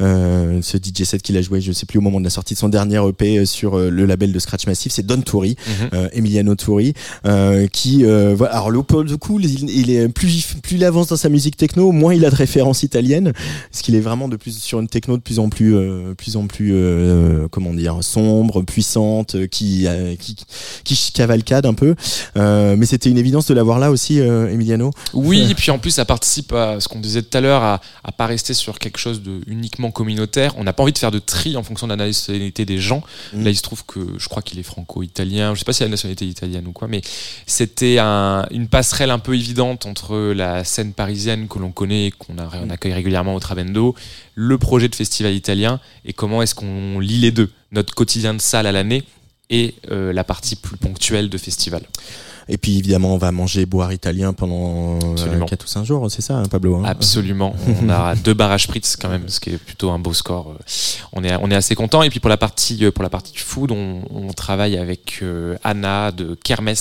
Euh, 0.00 0.60
ce 0.62 0.76
DJ 0.76 1.04
set 1.04 1.22
qu'il 1.22 1.36
a 1.36 1.42
joué, 1.42 1.60
je 1.60 1.72
sais 1.72 1.86
plus 1.86 1.98
au 1.98 2.02
moment 2.02 2.18
de 2.20 2.24
la 2.24 2.30
sortie 2.30 2.54
de 2.54 2.58
son 2.58 2.68
dernier 2.68 3.00
EP 3.08 3.38
euh, 3.38 3.44
sur 3.44 3.76
euh, 3.78 3.90
le 3.90 4.04
label 4.06 4.32
de 4.32 4.38
Scratch 4.38 4.66
Massive, 4.66 4.92
c'est 4.92 5.04
Don 5.06 5.20
Turi, 5.20 5.56
Mhm. 5.66 5.88
euh, 5.94 6.08
Emiliano 6.12 6.54
Turi, 6.54 6.94
euh, 7.26 7.66
qui 7.68 8.04
euh, 8.04 8.34
voilà. 8.36 8.54
Alors 8.54 8.70
le 8.70 8.78
le 9.02 9.16
coup, 9.16 9.38
il, 9.40 9.70
il 9.70 9.90
est 9.90 10.08
plus 10.08 10.54
plus 10.62 10.76
il 10.76 10.84
avance 10.84 11.08
dans 11.08 11.16
sa 11.16 11.28
musique 11.28 11.56
techno, 11.56 11.92
moins 11.92 12.14
il 12.14 12.24
a 12.24 12.30
de 12.30 12.34
références 12.34 12.82
italiennes, 12.82 13.32
parce 13.70 13.82
qu'il 13.82 13.94
est 13.94 14.00
vraiment 14.00 14.28
de 14.28 14.36
plus 14.36 14.56
sur 14.58 14.80
une 14.80 14.88
techno 14.88 15.16
de 15.16 15.22
plus 15.22 15.38
en 15.38 15.48
plus, 15.48 15.74
euh, 15.74 16.14
plus 16.14 16.36
en 16.36 16.46
plus, 16.46 16.72
euh, 16.74 17.48
comment 17.50 17.72
dire, 17.74 17.98
sombre, 18.02 18.62
puissante, 18.62 19.46
qui 19.48 19.86
euh, 19.86 20.14
qui 20.16 20.36
qui 20.84 21.12
cavalcade 21.12 21.66
un 21.66 21.74
peu. 21.74 21.94
Euh, 22.36 22.76
mais 22.76 22.86
c'était 22.86 23.10
une 23.10 23.18
évidence 23.18 23.46
de 23.46 23.54
l'avoir 23.54 23.78
là 23.78 23.90
aussi, 23.90 24.20
euh, 24.20 24.48
Emiliano. 24.52 24.90
Oui, 25.14 25.46
et 25.50 25.54
puis 25.54 25.70
en 25.70 25.78
plus, 25.78 25.90
ça 25.90 26.04
participe 26.04 26.52
à 26.52 26.80
ce 26.80 26.88
qu'on 26.88 27.00
disait 27.00 27.22
tout 27.22 27.36
à 27.36 27.40
l'heure, 27.40 27.62
à, 27.62 27.80
à 28.04 28.12
pas 28.12 28.26
rester 28.26 28.54
sur 28.54 28.78
quelque 28.78 28.98
chose 28.98 29.22
de 29.22 29.35
uniquement 29.46 29.90
communautaire. 29.90 30.54
On 30.58 30.64
n'a 30.64 30.72
pas 30.72 30.82
envie 30.82 30.92
de 30.92 30.98
faire 30.98 31.10
de 31.10 31.18
tri 31.18 31.56
en 31.56 31.62
fonction 31.62 31.86
de 31.86 31.92
la 31.92 32.06
nationalité 32.06 32.64
des 32.64 32.78
gens. 32.78 33.02
Mm. 33.32 33.44
Là, 33.44 33.50
il 33.50 33.56
se 33.56 33.62
trouve 33.62 33.84
que 33.84 34.00
je 34.18 34.28
crois 34.28 34.42
qu'il 34.42 34.58
est 34.58 34.62
franco-italien. 34.62 35.54
Je 35.54 35.58
sais 35.60 35.64
pas 35.64 35.72
si 35.72 35.82
la 35.82 35.88
nationalité 35.88 36.26
italienne 36.26 36.66
ou 36.66 36.72
quoi, 36.72 36.88
mais 36.88 37.00
c'était 37.46 37.98
un- 37.98 38.46
une 38.50 38.68
passerelle 38.68 39.10
un 39.10 39.18
peu 39.18 39.34
évidente 39.34 39.86
entre 39.86 40.16
la 40.32 40.64
scène 40.64 40.92
parisienne 40.92 41.48
que 41.48 41.58
l'on 41.58 41.72
connaît 41.72 42.06
et 42.06 42.10
qu'on 42.10 42.38
a- 42.38 42.50
on 42.62 42.70
accueille 42.70 42.92
régulièrement 42.94 43.34
au 43.34 43.40
Trabendo, 43.40 43.94
le 44.34 44.58
projet 44.58 44.88
de 44.88 44.94
festival 44.94 45.34
italien 45.34 45.80
et 46.04 46.12
comment 46.12 46.42
est-ce 46.42 46.54
qu'on 46.54 46.98
lie 47.00 47.18
les 47.18 47.30
deux, 47.30 47.50
notre 47.72 47.94
quotidien 47.94 48.34
de 48.34 48.40
salle 48.40 48.66
à 48.66 48.72
l'année 48.72 49.02
et 49.50 49.74
euh, 49.90 50.12
la 50.12 50.24
partie 50.24 50.56
plus 50.56 50.76
ponctuelle 50.76 51.28
de 51.30 51.38
festival. 51.38 51.82
Et 52.48 52.58
puis 52.58 52.78
évidemment, 52.78 53.14
on 53.14 53.18
va 53.18 53.32
manger, 53.32 53.66
boire 53.66 53.92
italien 53.92 54.32
pendant 54.32 54.98
euh, 55.02 55.12
Absolument. 55.12 55.46
4 55.46 55.64
ou 55.64 55.66
5 55.66 55.84
jours, 55.84 56.10
c'est 56.10 56.22
ça, 56.22 56.36
hein, 56.36 56.44
Pablo 56.44 56.76
hein? 56.76 56.84
Absolument. 56.86 57.56
On 57.82 57.88
a 57.88 58.14
deux 58.14 58.34
barres 58.34 58.52
à 58.52 58.58
spritz 58.58 58.94
quand 58.96 59.08
même, 59.08 59.28
ce 59.28 59.40
qui 59.40 59.50
est 59.50 59.58
plutôt 59.58 59.90
un 59.90 59.98
beau 59.98 60.12
score. 60.14 60.52
Euh, 60.52 60.62
On 61.12 61.24
est, 61.24 61.34
on 61.40 61.50
est 61.50 61.56
assez 61.56 61.74
content. 61.74 62.04
Et 62.04 62.10
puis 62.10 62.20
pour 62.20 62.30
la 62.30 62.36
partie, 62.36 62.84
euh, 62.84 62.92
pour 62.92 63.02
la 63.02 63.10
partie 63.10 63.36
food, 63.36 63.72
on, 63.72 64.02
on 64.10 64.32
travaille 64.32 64.76
avec 64.76 65.18
euh, 65.22 65.56
Anna 65.64 66.12
de 66.12 66.36
Kermes, 66.44 66.74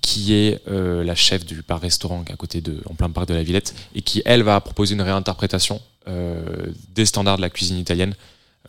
qui 0.00 0.34
est 0.34 0.60
euh, 0.68 1.04
la 1.04 1.14
chef 1.14 1.44
du 1.44 1.62
bar-restaurant 1.66 2.24
à 2.28 2.36
côté 2.36 2.60
de, 2.60 2.80
en 2.90 2.94
plein 2.94 3.10
parc 3.10 3.28
de 3.28 3.34
la 3.34 3.42
Villette, 3.42 3.74
et 3.94 4.02
qui 4.02 4.22
elle 4.24 4.42
va 4.42 4.60
proposer 4.60 4.94
une 4.94 5.02
réinterprétation 5.02 5.80
euh, 6.08 6.42
des 6.94 7.06
standards 7.06 7.36
de 7.36 7.42
la 7.42 7.50
cuisine 7.50 7.76
italienne. 7.78 8.14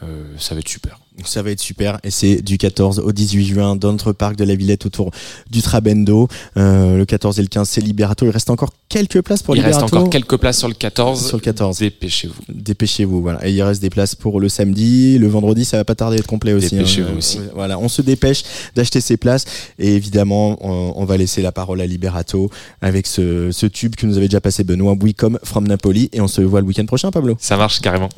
Euh, 0.03 0.23
ça 0.39 0.55
va 0.55 0.61
être 0.61 0.69
super. 0.69 0.99
Ça 1.25 1.43
va 1.43 1.51
être 1.51 1.59
super 1.59 1.99
et 2.03 2.09
c'est 2.09 2.41
du 2.41 2.57
14 2.57 2.97
au 2.99 3.11
18 3.11 3.45
juin 3.45 3.75
dans 3.75 3.91
notre 3.91 4.13
parc 4.13 4.35
de 4.35 4.43
la 4.43 4.55
Villette 4.55 4.87
autour 4.87 5.11
du 5.51 5.61
Trabendo. 5.61 6.27
Euh, 6.57 6.97
le 6.97 7.05
14 7.05 7.37
et 7.37 7.43
le 7.43 7.47
15 7.49 7.69
c'est 7.69 7.81
Liberato. 7.81 8.25
Il 8.25 8.31
reste 8.31 8.49
encore 8.49 8.71
quelques 8.89 9.21
places 9.21 9.43
pour 9.43 9.55
Il 9.55 9.61
reste 9.61 9.75
Liberato. 9.75 9.97
encore 9.97 10.09
quelques 10.09 10.37
places 10.37 10.57
sur 10.57 10.67
le 10.69 10.73
14. 10.73 11.27
Sur 11.27 11.37
le 11.37 11.41
14. 11.41 11.77
Dépêchez-vous. 11.77 12.33
Dépêchez-vous, 12.49 13.21
voilà. 13.21 13.45
Et 13.47 13.51
il 13.53 13.61
reste 13.61 13.81
des 13.81 13.91
places 13.91 14.15
pour 14.15 14.39
le 14.39 14.49
samedi, 14.49 15.19
le 15.19 15.27
vendredi, 15.27 15.65
ça 15.65 15.77
va 15.77 15.83
pas 15.85 15.93
tarder 15.93 16.15
à 16.15 16.19
être 16.19 16.27
complet 16.27 16.53
aussi. 16.53 16.71
Dépêchez-vous 16.75 17.17
aussi. 17.17 17.37
Euh, 17.37 17.49
Voilà, 17.53 17.77
on 17.77 17.89
se 17.89 18.01
dépêche 18.01 18.41
d'acheter 18.75 19.01
ces 19.01 19.17
places 19.17 19.45
et 19.77 19.93
évidemment, 19.95 20.57
on, 20.61 20.93
on 20.95 21.05
va 21.05 21.17
laisser 21.17 21.43
la 21.43 21.51
parole 21.51 21.79
à 21.81 21.85
Liberato 21.85 22.49
avec 22.81 23.05
ce, 23.05 23.51
ce 23.51 23.67
tube 23.67 23.95
que 23.95 24.07
nous 24.07 24.17
avait 24.17 24.27
déjà 24.29 24.41
passé 24.41 24.63
Benoît, 24.63 24.95
We 24.99 25.13
Come 25.15 25.37
from 25.43 25.67
Napoli 25.67 26.09
et 26.13 26.21
on 26.21 26.27
se 26.27 26.41
voit 26.41 26.61
le 26.61 26.65
week-end 26.65 26.85
prochain, 26.85 27.11
Pablo. 27.11 27.35
Ça 27.39 27.57
marche 27.57 27.79
carrément. 27.81 28.09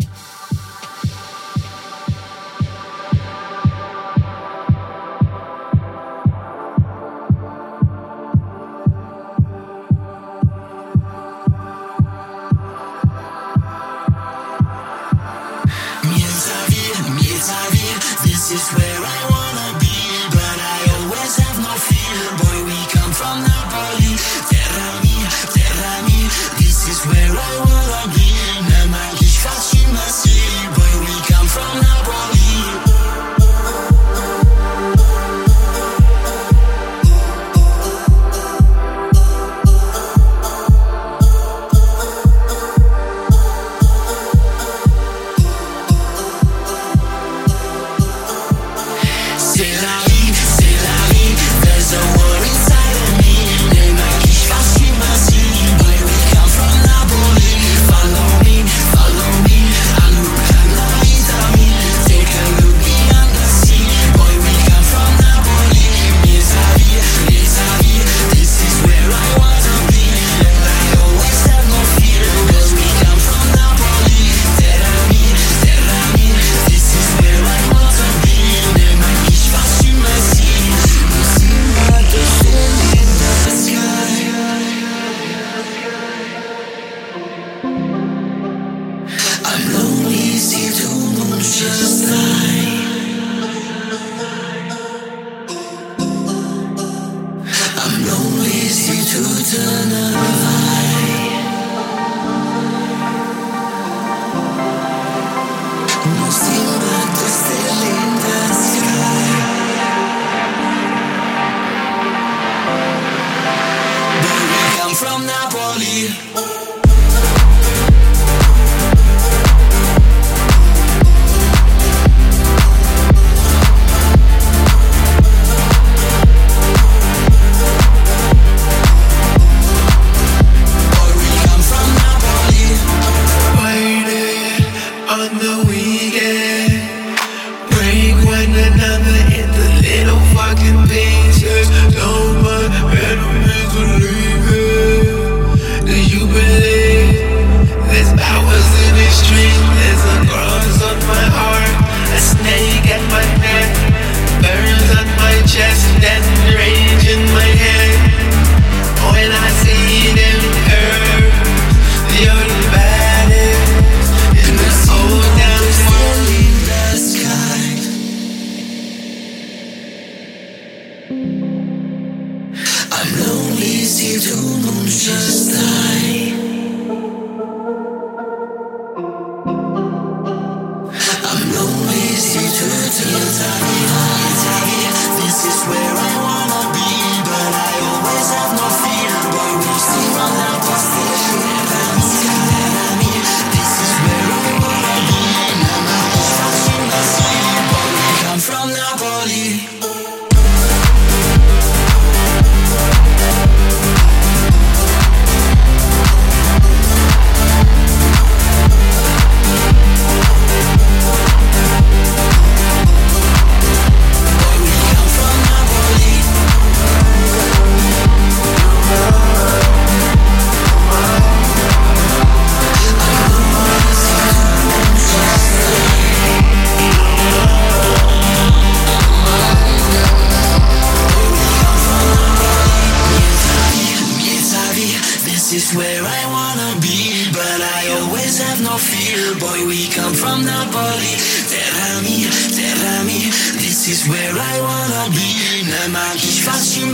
This 243.86 244.06
is 244.06 244.10
where 244.10 244.32
I 244.32 244.62
wanna 244.62 245.10
be. 245.12 245.63
Ne 245.67 245.88
manchi 245.91 246.39
facci 246.39 246.86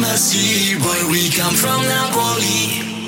boy, 0.81 1.11
we 1.11 1.29
come 1.29 1.53
from 1.53 1.85
Napoli. 1.85 2.98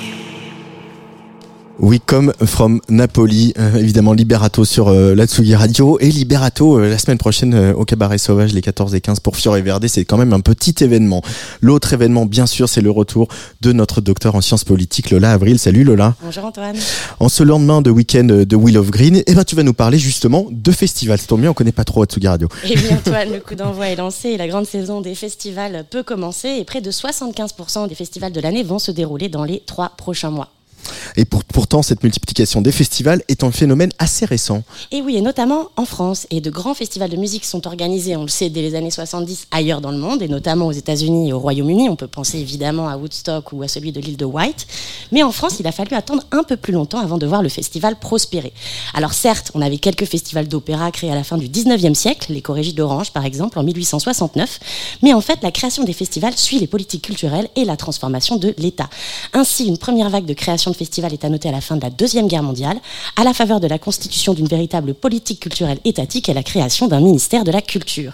We 1.82 2.00
Come 2.06 2.32
From 2.46 2.80
Napoli, 2.90 3.56
euh, 3.58 3.76
évidemment 3.78 4.14
Liberato 4.14 4.66
sur 4.66 4.90
euh, 4.90 5.16
la 5.16 5.26
Tsugi 5.26 5.56
Radio 5.56 5.98
et 6.00 6.12
Liberato 6.12 6.78
euh, 6.78 6.88
la 6.88 7.00
semaine 7.00 7.18
prochaine 7.18 7.56
euh, 7.56 7.74
au 7.74 7.86
Cabaret 7.86 8.20
Sauvage 8.20 8.54
les 8.54 8.62
14 8.62 8.94
et 8.94 9.02
15 9.02 9.20
pour 9.20 9.36
Fiore 9.36 9.58
et 9.58 9.64
Verde, 9.64 9.88
c'est 9.88 10.06
quand 10.06 10.18
même 10.18 10.32
un 10.32 10.42
petit 10.42 10.76
événement. 10.84 11.24
L'autre 11.60 11.92
événement 11.94 12.28
bien 12.28 12.46
sûr 12.46 12.70
c'est 12.70 12.82
le 12.82 12.92
retour 12.92 13.30
de 13.62 13.74
notre 13.74 14.00
docteur 14.00 14.36
en 14.36 14.42
sciences 14.42 14.64
politiques 14.64 15.10
Lola 15.10 15.32
Avril. 15.32 15.58
Salut 15.58 15.84
Lola. 15.84 16.14
Bonjour 16.24 16.46
Antoine. 16.46 16.76
En 17.20 17.30
ce 17.30 17.42
lendemain 17.42 17.82
de 17.82 17.90
week-end 17.90 18.26
de 18.26 18.56
Wheel 18.56 18.78
of 18.78 18.92
Green, 18.92 19.24
eh 19.26 19.34
ben 19.34 19.44
tu 19.44 19.56
vas 19.56 19.64
nous 19.64 19.74
parler 19.74 19.98
justement 19.98 20.46
de 20.52 20.72
festivals. 20.72 21.18
C'est 21.18 21.36
bien, 21.36 21.50
on 21.50 21.56
connaît 21.56 21.72
pas 21.72 21.84
trop 21.84 22.06
Tsugi 22.06 22.28
Radio. 22.28 22.48
Et 22.64 22.76
bien 22.76 22.98
Antoine, 22.98 23.34
le 23.34 23.40
coup 23.40 23.56
d'envoi 23.56 23.88
est 23.88 23.96
lancé 23.96 24.30
et 24.30 24.38
la 24.38 24.48
grande 24.48 24.68
saison 24.68 25.02
des 25.02 25.16
festivals 25.16 25.84
peut 25.90 26.04
commencer 26.04 26.50
et 26.60 26.64
près 26.64 26.82
de 26.82 26.92
75% 26.92 27.90
des 27.90 27.96
festivals 27.96 28.34
de 28.34 28.40
l'année 28.40 28.62
vont 28.62 28.78
se 28.78 28.92
dérouler 28.92 29.30
dans 29.30 29.46
les 29.46 29.64
trois 29.66 29.94
prochains 29.98 30.30
mois. 30.30 30.50
Et 31.18 31.26
pour- 31.26 31.44
pourtant 31.44 31.82
cette 31.82 32.04
multiplication 32.04 32.62
des 32.62 32.72
festivals 32.72 33.22
est 33.28 33.44
un 33.44 33.52
phénomène 33.52 33.92
assez 34.00 34.26
récent. 34.26 34.64
Et 34.92 35.02
oui, 35.02 35.18
et 35.18 35.22
notamment 35.22 35.70
en 35.78 35.86
France. 35.86 36.28
Et 36.30 36.42
de 36.42 36.50
grands 36.50 36.74
festivals 36.74 37.10
de 37.10 37.18
musique 37.18 37.46
sont 37.46 37.68
organisés, 37.68 38.16
on 38.16 38.24
le 38.24 38.28
sait, 38.30 38.50
dès 38.50 38.62
les 38.62 38.76
années 38.76 38.92
70 38.92 39.48
ailleurs 39.52 39.82
dans 39.82 39.92
le 39.92 39.98
monde, 39.98 40.22
et 40.22 40.28
notamment 40.28 40.68
aux 40.68 40.72
États-Unis 40.72 41.30
et 41.30 41.34
au 41.34 41.40
Royaume-Uni. 41.40 41.90
On 41.90 41.96
peut 41.96 42.08
penser 42.08 42.40
évidemment 42.40 42.88
à 42.88 42.98
Woodstock 42.98 43.54
ou 43.54 43.64
à 43.64 43.68
celui 43.68 43.92
de 43.92 44.00
l'île 44.00 44.18
de 44.18 44.26
White. 44.26 44.68
Mais 45.12 45.24
en 45.24 45.32
France, 45.32 45.56
il 45.60 45.68
a 45.68 45.72
fallu 45.72 45.96
attendre 45.96 46.24
un 46.32 46.44
peu 46.44 46.58
plus 46.58 46.74
longtemps 46.74 47.00
avant 47.00 47.18
de 47.18 47.26
voir 47.26 47.42
le 47.42 47.50
festival 47.50 47.98
prospérer. 48.00 48.54
Alors 48.94 49.14
certes, 49.14 49.52
on 49.54 49.62
avait 49.62 49.78
quelques 49.78 50.06
festivals 50.06 50.48
d'opéra 50.48 50.92
créés 50.92 51.12
à 51.12 51.16
la 51.16 51.24
fin 51.24 51.38
du 51.38 51.48
19e 51.50 51.94
siècle, 51.96 52.32
les 52.34 52.42
Corégies 52.42 52.74
d'Orange 52.74 53.12
par 53.12 53.26
exemple, 53.26 53.60
en 53.60 53.64
1869. 53.64 54.60
Mais 55.04 55.14
en 55.14 55.22
fait, 55.22 55.40
la 55.44 55.52
création 55.52 55.84
des 55.84 55.94
festivals 55.94 56.38
suit 56.38 56.60
les 56.60 56.68
politiques 56.68 57.04
culturelles 57.04 57.48
et 57.56 57.66
la 57.66 57.78
transformation 57.78 58.38
de 58.38 58.54
l'État. 58.58 58.90
Ainsi, 59.34 59.66
une 59.66 59.78
première 59.78 60.10
vague 60.10 60.26
de 60.26 60.34
création 60.34 60.71
de 60.72 60.78
festivals 60.78 61.14
est 61.14 61.26
à 61.26 61.30
noter 61.30 61.50
à 61.50 61.52
la 61.52 61.62
fin 61.62 61.76
de 61.76 61.82
la 61.82 61.90
Deuxième 61.90 62.28
Guerre 62.28 62.44
mondiale, 62.44 62.78
à 63.16 63.24
la 63.24 63.34
faveur 63.34 63.60
de 63.60 63.68
la 63.68 63.80
constitution 63.80 64.34
d'une 64.34 64.48
véritable 64.48 64.94
politique 64.94 65.40
culturelle 65.40 65.80
étatique 65.86 66.30
et 66.30 66.34
la 66.34 66.44
création 66.44 66.88
d'un 66.88 67.00
ministère 67.00 67.44
de 67.44 67.52
la 67.52 67.62
Culture. 67.62 68.14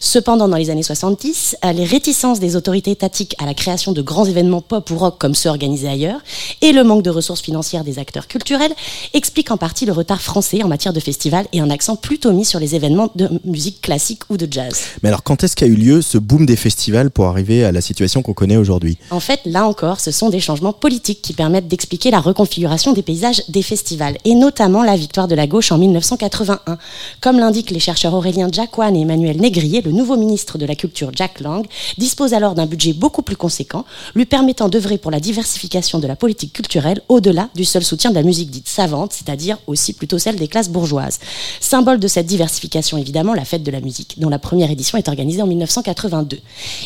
Cependant, 0.00 0.48
dans 0.48 0.56
les 0.56 0.70
années 0.70 0.82
70, 0.82 1.56
euh, 1.64 1.72
les 1.72 1.84
réticences 1.84 2.40
des 2.40 2.56
autorités 2.56 2.90
étatiques 2.90 3.34
à 3.38 3.46
la 3.46 3.54
création 3.54 3.92
de 3.92 4.02
grands 4.02 4.24
événements 4.24 4.60
pop 4.60 4.90
ou 4.90 4.96
rock 4.98 5.16
comme 5.18 5.34
ceux 5.34 5.48
organisés 5.48 5.88
ailleurs, 5.88 6.20
et 6.62 6.72
le 6.72 6.84
manque 6.84 7.02
de 7.02 7.10
ressources 7.10 7.42
financières 7.42 7.84
des 7.84 7.98
acteurs 7.98 8.28
culturels, 8.28 8.72
expliquent 9.14 9.50
en 9.50 9.56
partie 9.56 9.86
le 9.86 9.92
retard 9.92 10.20
français 10.20 10.62
en 10.62 10.68
matière 10.68 10.92
de 10.92 11.00
festivals 11.00 11.46
et 11.52 11.60
un 11.60 11.70
accent 11.70 11.96
plutôt 11.96 12.32
mis 12.32 12.44
sur 12.44 12.60
les 12.60 12.74
événements 12.74 13.10
de 13.14 13.28
musique 13.44 13.80
classique 13.80 14.22
ou 14.30 14.36
de 14.36 14.48
jazz. 14.50 14.80
Mais 15.02 15.08
alors 15.08 15.22
quand 15.22 15.44
est-ce 15.44 15.56
qu'a 15.56 15.66
eu 15.66 15.74
lieu 15.74 16.02
ce 16.02 16.18
boom 16.18 16.46
des 16.46 16.56
festivals 16.56 17.10
pour 17.10 17.26
arriver 17.26 17.64
à 17.64 17.72
la 17.72 17.80
situation 17.80 18.22
qu'on 18.22 18.34
connaît 18.34 18.56
aujourd'hui? 18.56 18.98
En 19.10 19.20
fait, 19.20 19.40
là 19.44 19.66
encore, 19.66 20.00
ce 20.00 20.10
sont 20.10 20.30
des 20.30 20.40
changements 20.40 20.72
politiques 20.72 21.22
qui 21.22 21.32
permettent 21.32 21.68
d'expliquer 21.68 21.97
la 22.06 22.20
reconfiguration 22.20 22.92
des 22.92 23.02
paysages 23.02 23.42
des 23.48 23.62
festivals, 23.62 24.16
et 24.24 24.34
notamment 24.34 24.82
la 24.82 24.96
victoire 24.96 25.28
de 25.28 25.34
la 25.34 25.46
gauche 25.46 25.72
en 25.72 25.78
1981. 25.78 26.78
Comme 27.20 27.38
l'indiquent 27.38 27.72
les 27.72 27.80
chercheurs 27.80 28.14
Aurélien 28.14 28.48
Jacquan 28.50 28.94
et 28.94 29.00
Emmanuel 29.00 29.40
Négrier, 29.40 29.82
le 29.82 29.90
nouveau 29.92 30.16
ministre 30.16 30.56
de 30.56 30.66
la 30.66 30.74
Culture, 30.76 31.10
Jack 31.14 31.40
Lang, 31.40 31.66
dispose 31.98 32.32
alors 32.32 32.54
d'un 32.54 32.66
budget 32.66 32.92
beaucoup 32.92 33.22
plus 33.22 33.36
conséquent, 33.36 33.84
lui 34.14 34.24
permettant 34.24 34.68
d'œuvrer 34.68 34.98
pour 34.98 35.10
la 35.10 35.20
diversification 35.20 35.98
de 35.98 36.06
la 36.06 36.16
politique 36.16 36.52
culturelle 36.52 37.02
au-delà 37.08 37.48
du 37.54 37.64
seul 37.64 37.82
soutien 37.82 38.10
de 38.10 38.14
la 38.14 38.22
musique 38.22 38.50
dite 38.50 38.68
savante, 38.68 39.12
c'est-à-dire 39.12 39.58
aussi 39.66 39.92
plutôt 39.92 40.18
celle 40.18 40.36
des 40.36 40.48
classes 40.48 40.68
bourgeoises. 40.68 41.18
Symbole 41.60 41.98
de 41.98 42.08
cette 42.08 42.26
diversification, 42.26 42.96
évidemment, 42.96 43.34
la 43.34 43.44
fête 43.44 43.64
de 43.64 43.70
la 43.70 43.80
musique, 43.80 44.14
dont 44.20 44.28
la 44.28 44.38
première 44.38 44.70
édition 44.70 44.96
est 44.98 45.08
organisée 45.08 45.42
en 45.42 45.46
1982. 45.46 46.38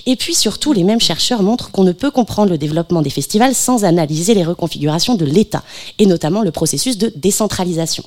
Et 0.06 0.16
puis 0.16 0.34
surtout, 0.34 0.72
les 0.72 0.84
mêmes 0.84 1.00
chercheurs 1.00 1.42
montrent 1.42 1.70
qu'on 1.70 1.84
ne 1.84 1.92
peut 1.92 2.10
comprendre 2.10 2.50
le 2.50 2.58
développement 2.58 3.02
des 3.02 3.10
festivals 3.10 3.54
sans 3.54 3.84
analyser 3.84 4.34
les 4.34 4.44
reconfigurations 4.44 5.01
de 5.10 5.24
l'État, 5.24 5.62
et 5.98 6.06
notamment 6.06 6.42
le 6.42 6.50
processus 6.50 6.96
de 6.96 7.12
décentralisation. 7.16 8.04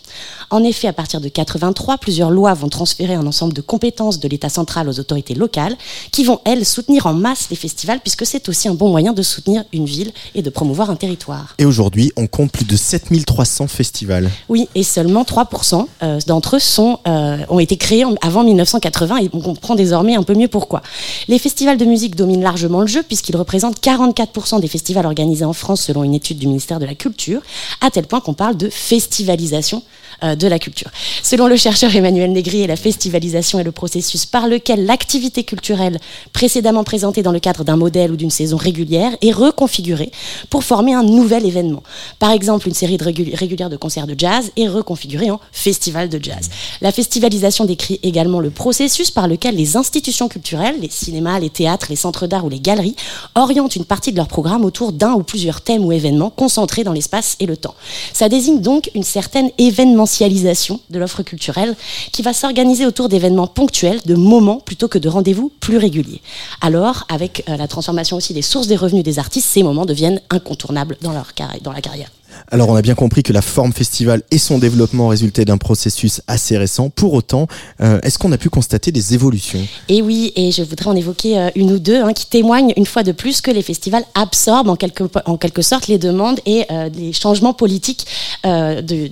En 0.49 0.63
effet, 0.63 0.87
à 0.87 0.93
partir 0.93 1.21
de 1.21 1.29
83, 1.29 1.97
plusieurs 1.97 2.31
lois 2.31 2.53
vont 2.53 2.69
transférer 2.69 3.13
un 3.15 3.27
ensemble 3.27 3.53
de 3.53 3.61
compétences 3.61 4.19
de 4.19 4.27
l'État 4.27 4.49
central 4.49 4.87
aux 4.89 4.99
autorités 4.99 5.35
locales, 5.35 5.75
qui 6.11 6.23
vont, 6.23 6.39
elles, 6.45 6.65
soutenir 6.65 7.07
en 7.07 7.13
masse 7.13 7.47
les 7.49 7.55
festivals, 7.55 7.99
puisque 7.99 8.25
c'est 8.25 8.47
aussi 8.49 8.67
un 8.67 8.73
bon 8.73 8.89
moyen 8.89 9.13
de 9.13 9.21
soutenir 9.21 9.63
une 9.73 9.85
ville 9.85 10.11
et 10.33 10.41
de 10.41 10.49
promouvoir 10.49 10.89
un 10.89 10.95
territoire. 10.95 11.55
Et 11.57 11.65
aujourd'hui, 11.65 12.11
on 12.15 12.27
compte 12.27 12.51
plus 12.51 12.65
de 12.65 12.77
7300 12.77 13.67
festivals. 13.67 14.29
Oui, 14.49 14.67
et 14.75 14.83
seulement 14.83 15.23
3% 15.23 15.85
euh, 16.03 16.19
d'entre 16.27 16.57
eux 16.57 16.59
sont, 16.59 16.99
euh, 17.07 17.37
ont 17.49 17.59
été 17.59 17.77
créés 17.77 18.05
avant 18.21 18.43
1980 18.43 19.17
et 19.17 19.29
on 19.33 19.41
comprend 19.41 19.75
désormais 19.75 20.15
un 20.15 20.23
peu 20.23 20.33
mieux 20.33 20.47
pourquoi. 20.47 20.81
Les 21.27 21.39
festivals 21.39 21.77
de 21.77 21.85
musique 21.85 22.15
dominent 22.15 22.43
largement 22.43 22.81
le 22.81 22.87
jeu 22.87 23.03
puisqu'ils 23.03 23.35
représentent 23.35 23.79
44% 23.81 24.59
des 24.59 24.67
festivals 24.67 25.05
organisés 25.05 25.45
en 25.45 25.53
France 25.53 25.81
selon 25.81 26.03
une 26.03 26.13
étude 26.13 26.37
du 26.37 26.47
ministère 26.47 26.79
de 26.79 26.84
la 26.85 26.95
Culture, 26.95 27.41
à 27.81 27.89
tel 27.91 28.05
point 28.07 28.21
qu'on 28.21 28.33
parle 28.33 28.57
de 28.57 28.69
festivalisation 28.69 29.83
euh, 30.23 30.35
de 30.35 30.47
la 30.47 30.59
culture. 30.59 30.89
Selon 31.23 31.47
le 31.47 31.57
chercheur 31.57 31.93
Emmanuel 31.93 32.31
Négrier, 32.31 32.67
la 32.67 32.77
festivalisation 32.77 33.59
est 33.59 33.63
le 33.63 33.71
processus 33.71 34.25
par 34.25 34.47
lequel 34.47 34.85
l'activité 34.85 35.43
culturelle 35.43 35.99
précédemment 36.31 36.83
présentée 36.85 37.21
dans 37.21 37.33
le 37.33 37.39
cadre 37.39 37.65
d'un 37.65 37.75
modèle 37.75 38.11
ou 38.11 38.15
d'une 38.15 38.29
saison 38.29 38.55
régulière 38.55 39.11
est 39.21 39.31
reconfigurée 39.31 40.11
pour 40.49 40.63
former 40.63 40.93
un 40.93 41.03
nouvel 41.03 41.45
événement. 41.45 41.83
Par 42.19 42.31
exemple, 42.31 42.67
une 42.67 42.73
série 42.73 42.97
de 42.97 43.03
régul- 43.03 43.35
régulière 43.35 43.69
de 43.69 43.77
concerts 43.77 44.07
de 44.07 44.15
jazz 44.17 44.51
est 44.55 44.67
reconfigurée 44.67 45.31
en 45.31 45.39
festival 45.51 46.07
de 46.07 46.19
jazz. 46.21 46.49
La 46.81 46.91
festivalisation 46.91 47.65
décrit 47.65 47.99
également 48.03 48.39
le 48.39 48.51
processus 48.51 49.11
par 49.11 49.27
lequel 49.27 49.55
les 49.55 49.75
institutions 49.75 50.29
culturelles, 50.29 50.75
les 50.81 50.89
cinémas, 50.89 51.39
les 51.39 51.49
théâtres, 51.49 51.87
les 51.89 51.95
centres 51.95 52.27
d'art 52.27 52.45
ou 52.45 52.49
les 52.49 52.59
galeries, 52.59 52.95
orientent 53.35 53.75
une 53.75 53.85
partie 53.85 54.11
de 54.11 54.17
leur 54.17 54.27
programme 54.27 54.63
autour 54.63 54.91
d'un 54.91 55.13
ou 55.13 55.23
plusieurs 55.23 55.61
thèmes 55.61 55.83
ou 55.83 55.91
événements 55.91 56.29
concentrés 56.29 56.74
dans 56.83 56.93
l'espace 56.93 57.35
et 57.39 57.45
le 57.45 57.57
temps. 57.57 57.75
Ça 58.13 58.29
désigne 58.29 58.61
donc 58.61 58.89
une 58.95 59.03
certaine 59.03 59.49
événementialisation 59.57 60.79
de 60.89 60.99
l'offre 60.99 61.23
culturelle 61.23 61.75
qui 62.11 62.21
va 62.21 62.33
s'organiser 62.33 62.85
autour 62.85 63.09
d'événements 63.09 63.47
ponctuels, 63.47 64.01
de 64.05 64.15
moments 64.15 64.59
plutôt 64.59 64.87
que 64.87 64.97
de 64.97 65.09
rendez-vous 65.09 65.51
plus 65.59 65.77
réguliers. 65.77 66.21
Alors, 66.61 67.05
avec 67.09 67.43
euh, 67.49 67.57
la 67.57 67.67
transformation 67.67 68.17
aussi 68.17 68.33
des 68.33 68.41
sources 68.41 68.67
des 68.67 68.75
revenus 68.75 69.03
des 69.03 69.19
artistes, 69.19 69.47
ces 69.47 69.63
moments 69.63 69.85
deviennent 69.85 70.21
incontournables 70.29 70.97
dans, 71.01 71.11
leur 71.11 71.33
dans 71.61 71.71
la 71.71 71.81
carrière. 71.81 72.09
Alors 72.51 72.69
on 72.69 72.75
a 72.75 72.81
bien 72.81 72.95
compris 72.95 73.23
que 73.23 73.33
la 73.33 73.41
forme 73.41 73.73
festival 73.73 74.21
et 74.31 74.37
son 74.37 74.59
développement 74.59 75.07
résultaient 75.07 75.45
d'un 75.45 75.57
processus 75.57 76.21
assez 76.27 76.57
récent. 76.57 76.89
Pour 76.89 77.13
autant, 77.13 77.47
euh, 77.81 77.99
est-ce 78.03 78.19
qu'on 78.19 78.31
a 78.31 78.37
pu 78.37 78.49
constater 78.49 78.91
des 78.91 79.13
évolutions? 79.13 79.65
Et 79.89 80.01
oui, 80.01 80.31
et 80.35 80.51
je 80.51 80.63
voudrais 80.63 80.87
en 80.87 80.95
évoquer 80.95 81.37
euh, 81.37 81.49
une 81.55 81.71
ou 81.71 81.79
deux 81.79 82.01
hein, 82.01 82.13
qui 82.13 82.27
témoignent 82.27 82.73
une 82.77 82.85
fois 82.85 83.03
de 83.03 83.11
plus 83.11 83.41
que 83.41 83.51
les 83.51 83.61
festivals 83.61 84.03
absorbent 84.13 84.69
en 84.69 84.75
quelque, 84.75 85.61
sorte 85.61 85.87
les 85.87 85.97
demandes 85.97 86.39
et 86.45 86.65
euh, 86.71 86.89
les 86.89 87.13
changements 87.13 87.53
politiques 87.53 88.05
de, 88.43 89.07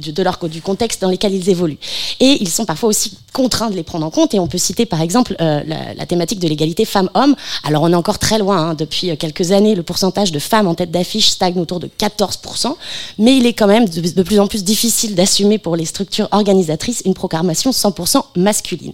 du 0.48 0.62
contexte 0.62 1.02
dans 1.02 1.10
lesquels 1.10 1.34
ils 1.34 1.50
évoluent. 1.50 1.80
Et 2.20 2.38
ils 2.40 2.50
sont 2.50 2.66
parfois 2.66 2.90
aussi 2.90 3.18
contraints 3.34 3.72
de 3.72 3.76
les 3.76 3.82
prendre 3.82 4.06
en 4.06 4.12
compte. 4.12 4.36
Et 4.36 4.40
on 4.40 4.48
peut 4.48 4.60
citer 4.60 4.86
par 4.86 5.02
exemple 5.02 5.36
la, 5.40 5.64
la, 5.64 6.06
thématique 6.06 6.40
de 6.40 6.48
l'égalité 6.48 6.86
femmes-hommes. 6.86 7.36
Alors 7.64 7.82
on 7.82 7.92
est 7.92 7.96
encore 7.96 8.20
très 8.20 8.38
loin. 8.38 8.58
Hein, 8.58 8.74
depuis 8.76 9.18
quelques 9.18 9.52
années, 9.52 9.74
le 9.74 9.82
pourcentage 9.82 10.32
de 10.32 10.38
femmes 10.38 10.68
en 10.68 10.76
tête 10.76 10.92
d'affiche 10.92 11.30
stagne 11.30 11.60
autour 11.60 11.80
de 11.80 11.90
14%. 12.00 12.76
Mais 13.18 13.38
il 13.38 13.46
est 13.46 13.54
quand 13.54 13.68
même 13.68 13.88
de, 13.88 14.24
plus 14.24 14.40
en 14.40 14.48
plus 14.48 14.64
difficile 14.64 15.16
d'assumer 15.16 15.58
pour 15.58 15.76
les 15.76 15.86
structures 15.86 16.28
organisatrices 16.32 17.02
une 17.06 17.14
programmation 17.14 17.72
100% 17.72 18.24
masculine. 18.36 18.94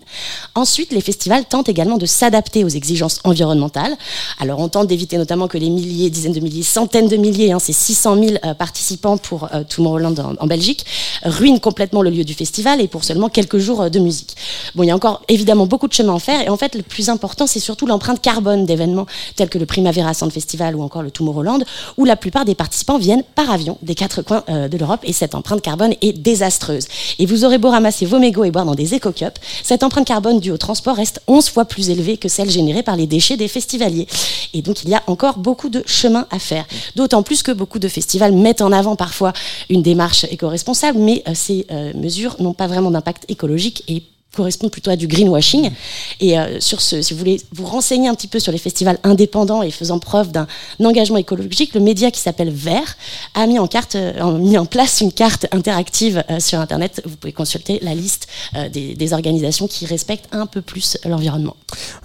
Ensuite, 0.56 0.92
les 0.92 1.02
festivals 1.02 1.46
tentent 1.46 1.70
également 1.70 1.98
de 1.98 2.06
s'adapter 2.06 2.64
aux 2.64 2.70
exigences 2.70 3.20
environnementales. 3.24 3.96
Alors 4.40 4.60
on 4.60 4.70
tente 4.70 4.88
d'éviter 4.88 5.18
notamment 5.18 5.48
que 5.48 5.58
les 5.58 5.70
milliers, 5.70 6.10
dizaines 6.10 6.34
de 6.34 6.40
milliers, 6.40 6.64
centaines 6.64 7.08
de 7.08 7.18
milliers, 7.18 7.52
hein, 7.52 7.60
c'est 7.60 7.74
600 7.74 8.16
000 8.16 8.36
euh, 8.46 8.54
participants 8.54 9.18
pour 9.18 9.50
euh, 9.54 9.64
Tomorrowland 9.64 10.16
en, 10.20 10.36
en, 10.40 10.48
Belgique, 10.48 10.86
ruinent 11.24 11.60
complètement 11.60 12.02
le 12.02 12.10
lieu 12.10 12.24
du 12.24 12.34
festival 12.34 12.82
et 12.82 12.88
pour 12.88 13.04
seulement 13.04 13.30
quelques 13.30 13.58
jours 13.58 13.82
euh, 13.82 13.90
de 13.90 14.00
musique. 14.00 14.36
Bon, 14.76 14.84
il 14.84 14.88
y 14.88 14.92
a 14.92 14.96
encore 14.96 15.22
évidemment 15.28 15.66
beaucoup 15.66 15.88
de 15.88 15.94
chemin 15.94 16.16
à 16.16 16.20
faire 16.20 16.42
et 16.42 16.50
en 16.50 16.58
fait 16.58 16.76
le 16.76 16.82
plus 16.82 17.10
important 17.10 17.48
c'est 17.48 17.60
surtout 17.60 17.86
l'empreinte 17.86 18.22
carbone 18.22 18.66
d'événements 18.66 19.06
tels 19.36 19.50
que 19.50 19.58
le 19.58 19.66
Primavera 19.66 20.14
Sound 20.14 20.32
Festival 20.32 20.76
ou 20.76 20.82
encore 20.82 21.02
le 21.02 21.12
Tomorrowland 21.12 21.64
où 21.98 22.06
la 22.06 22.16
plupart 22.16 22.46
des 22.46 22.56
participants 22.56 22.98
viennent 22.98 23.24
par 23.36 23.50
avion 23.52 23.78
des 23.82 23.96
quatre 23.96 24.09
coins 24.18 24.44
euh, 24.50 24.68
de 24.68 24.78
l'Europe 24.78 25.02
et 25.04 25.14
cette 25.14 25.36
empreinte 25.36 25.62
carbone 25.62 25.94
est 26.02 26.14
désastreuse. 26.14 26.88
Et 27.20 27.26
vous 27.26 27.46
aurez 27.46 27.58
beau 27.58 27.70
ramasser 27.70 28.06
vos 28.06 28.20
mégots 28.20 28.44
et 28.44 28.52
boire 28.52 28.66
dans 28.66 28.76
des 28.76 28.94
éco-cups, 28.94 29.40
cette 29.64 29.84
empreinte 29.84 30.08
carbone 30.08 30.40
due 30.40 30.52
au 30.52 30.58
transport 30.58 30.96
reste 30.96 31.22
11 31.28 31.50
fois 31.50 31.66
plus 31.66 31.90
élevée 31.90 32.18
que 32.18 32.28
celle 32.28 32.50
générée 32.50 32.84
par 32.84 32.96
les 32.96 33.08
déchets 33.08 33.38
des 33.38 33.48
festivaliers. 33.48 34.08
Et 34.54 34.62
donc 34.62 34.84
il 34.84 34.90
y 34.90 34.96
a 34.96 35.04
encore 35.08 35.38
beaucoup 35.38 35.70
de 35.70 35.84
chemin 35.86 36.28
à 36.32 36.40
faire. 36.40 36.66
D'autant 36.96 37.24
plus 37.24 37.44
que 37.44 37.52
beaucoup 37.52 37.80
de 37.80 37.88
festivals 37.88 38.34
mettent 38.34 38.62
en 38.62 38.72
avant 38.72 38.96
parfois 38.96 39.34
une 39.70 39.82
démarche 39.82 40.26
éco-responsable, 40.26 41.00
mais 41.00 41.24
euh, 41.28 41.32
ces 41.34 41.66
euh, 41.72 41.94
mesures 41.96 42.36
n'ont 42.40 42.54
pas 42.54 42.68
vraiment 42.68 42.92
d'impact 42.92 43.26
écologique 43.30 43.84
et 43.88 44.04
correspond 44.36 44.70
plutôt 44.70 44.92
à 44.92 44.96
du 44.96 45.08
greenwashing. 45.08 45.72
Et 46.20 46.38
euh, 46.38 46.60
sur 46.60 46.82
ce, 46.82 47.02
si 47.02 47.14
vous 47.14 47.20
voulez 47.20 47.42
vous 47.52 47.66
renseigner 47.66 48.08
un 48.08 48.16
petit 48.16 48.28
peu 48.28 48.40
sur 48.40 48.52
les 48.52 48.58
festivals 48.58 49.00
indépendants 49.04 49.64
et 49.64 49.72
faisant 49.72 50.00
preuve 50.00 50.32
d'un 50.32 50.48
engagement 50.84 51.18
écologique, 51.18 51.74
le 51.74 51.80
média 51.80 52.12
qui 52.12 52.22
s'appelle 52.22 52.52
Vert 52.52 52.96
a 53.34 53.48
mis 53.48 53.58
en, 53.58 53.68
carte, 53.68 53.96
euh, 53.96 54.38
mis 54.38 54.58
en 54.58 54.66
place 54.66 55.02
une 55.02 55.12
carte 55.12 55.48
interactive 55.52 56.24
euh, 56.30 56.40
sur 56.40 56.60
Internet. 56.60 57.02
Vous 57.06 57.16
pouvez 57.16 57.34
consulter 57.34 57.80
la 57.82 57.96
liste 57.96 58.28
euh, 58.56 58.70
des, 58.70 58.94
des, 58.94 59.14
organisations 59.14 59.68
qui 59.68 59.88
respectent 59.88 60.28
un 60.32 60.46
peu 60.46 60.62
plus 60.62 60.98
l'environnement. 61.06 61.56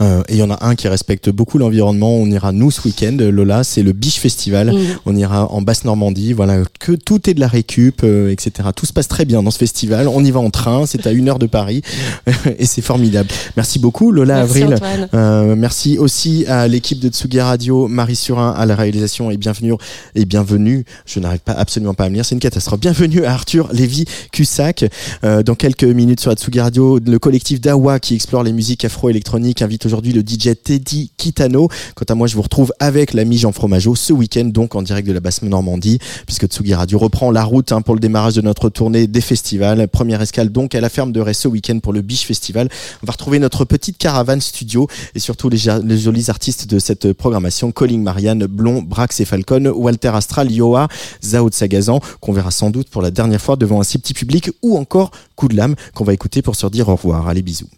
Et 0.01 0.35
il 0.35 0.37
y 0.37 0.43
en 0.43 0.51
a 0.51 0.65
un 0.65 0.75
qui 0.75 0.89
respecte 0.89 1.29
beaucoup 1.29 1.59
l'environnement. 1.59 2.15
On 2.17 2.27
ira 2.31 2.53
nous 2.53 2.71
ce 2.71 2.83
week-end, 2.89 3.17
Lola, 3.19 3.63
c'est 3.65 3.83
le 3.83 3.93
Biche 3.93 4.19
Festival. 4.19 4.73
Mmh. 4.73 4.99
On 5.05 5.15
ira 5.15 5.53
en 5.53 5.61
Basse-Normandie. 5.61 6.33
Voilà, 6.33 6.63
que 6.81 6.93
tout 6.93 7.29
est 7.29 7.35
de 7.35 7.41
la 7.41 7.49
récup, 7.49 8.03
etc. 8.03 8.71
Tout 8.75 8.87
se 8.87 8.93
passe 8.93 9.09
très 9.09 9.27
bien 9.27 9.43
dans 9.43 9.51
ce 9.51 9.59
festival. 9.59 10.09
On 10.09 10.25
y 10.25 10.31
va 10.31 10.41
en 10.41 10.51
train. 10.51 10.87
C'est 10.87 11.07
à 11.07 11.13
une 11.13 11.29
heure 11.29 11.39
de 11.39 11.47
Paris. 11.47 11.83
et 12.59 12.67
c'est 12.67 12.83
formidable. 12.83 13.29
Merci 13.57 13.79
beaucoup 13.79 14.11
Lola 14.11 14.37
merci 14.37 14.63
Avril. 14.63 15.09
Euh, 15.15 15.55
merci 15.57 15.99
aussi 15.99 16.45
à 16.47 16.69
l'équipe 16.69 16.99
de 16.99 17.09
Tsugi 17.09 17.41
Radio, 17.41 17.89
Marie 17.89 18.17
Surin 18.17 18.51
à 18.51 18.67
la 18.67 18.75
réalisation 18.75 19.31
et 19.31 19.37
bienvenue 19.37 19.75
et 20.15 20.25
bienvenue. 20.25 20.85
Je 21.07 21.21
n'arrive 21.21 21.41
pas 21.41 21.53
absolument 21.53 21.95
pas 21.95 22.05
à 22.05 22.09
me 22.09 22.15
lire, 22.15 22.25
c'est 22.25 22.35
une 22.35 22.41
catastrophe. 22.41 22.81
Bienvenue 22.81 23.25
à 23.25 23.33
Arthur 23.33 23.69
Lévy 23.73 24.05
Cussac. 24.33 24.85
Euh, 25.25 25.43
dans 25.43 25.55
quelques 25.55 25.85
minutes 25.85 26.21
sur 26.21 26.33
Tsugi 26.33 26.61
Radio, 26.61 26.99
le 26.99 27.19
collectif 27.19 27.61
Dawa 27.61 27.99
qui 28.01 28.15
explore 28.15 28.43
les 28.43 28.53
musiques 28.53 28.85
afro-électroniques 28.85 29.63
invite 29.63 29.87
aujourd'hui 29.87 30.13
le 30.13 30.21
DJ 30.21 30.51
Teddy 30.63 31.11
Kitano. 31.17 31.69
Quant 31.95 32.05
à 32.09 32.15
moi, 32.15 32.27
je 32.27 32.37
vous 32.37 32.43
retrouve 32.43 32.73
avec 32.81 33.15
l'ami 33.15 33.39
Jean 33.39 33.53
Fromageau 33.53 33.95
ce 33.95 34.13
week-end 34.13 34.45
donc 34.45 34.75
en 34.75 34.83
direct 34.83 35.07
de 35.07 35.13
la 35.13 35.21
basse 35.21 35.43
Normandie 35.43 35.99
puisque 36.27 36.47
Tsugi 36.47 36.75
Radio 36.75 36.99
reprend 36.99 37.31
la 37.31 37.45
route 37.45 37.73
hein, 37.73 37.83
pour 37.83 37.95
le 37.95 38.01
démarrage 38.01 38.35
de 38.35 38.41
notre 38.41 38.69
tournée 38.69 39.07
des 39.07 39.21
festivals. 39.21 39.89
Première 39.89 40.23
escale 40.23 40.51
donc 40.51 40.75
à 40.75 40.81
la 40.81 40.89
ferme 40.89 41.13
de 41.13 41.21
Ré 41.21 41.35
ce 41.35 41.49
week-end 41.49 41.79
pour 41.79 41.93
le 41.93 42.03
Biche 42.05 42.27
Festival. 42.27 42.69
On 43.03 43.07
va 43.07 43.13
retrouver 43.13 43.39
notre 43.39 43.65
petite 43.65 43.99
caravane 43.99 44.41
studio 44.41 44.89
et 45.15 45.19
surtout 45.19 45.49
les, 45.49 45.59
jolis 45.59 46.27
artistes 46.29 46.69
de 46.69 46.79
cette 46.79 47.13
programmation 47.13 47.73
Calling 47.73 48.03
Marianne, 48.03 48.47
Blond, 48.47 48.83
Brax 48.83 49.21
et 49.21 49.25
Falcon, 49.25 49.73
Walter 49.75 50.09
Astral, 50.15 50.51
Yoa, 50.53 50.89
Zao 51.23 51.51
de 51.51 51.55
Sagazan, 51.55 52.01
qu'on 52.21 52.33
verra 52.33 52.51
sans 52.51 52.71
doute 52.71 52.89
pour 52.89 53.03
la 53.03 53.11
dernière 53.11 53.41
fois 53.41 53.57
devant 53.57 53.81
un 53.81 53.85
si 53.85 53.99
petit 53.99 54.15
public 54.15 54.51
ou 54.63 54.77
encore 54.79 55.11
Coup 55.37 55.49
de 55.49 55.57
lame 55.57 55.75
qu'on 55.95 56.05
va 56.05 56.15
écouter 56.15 56.43
pour 56.43 56.55
se 56.55 56.67
dire 56.69 56.89
au 56.89 56.95
revoir. 56.95 57.27
Allez, 57.29 57.43
bisous. 57.43 57.69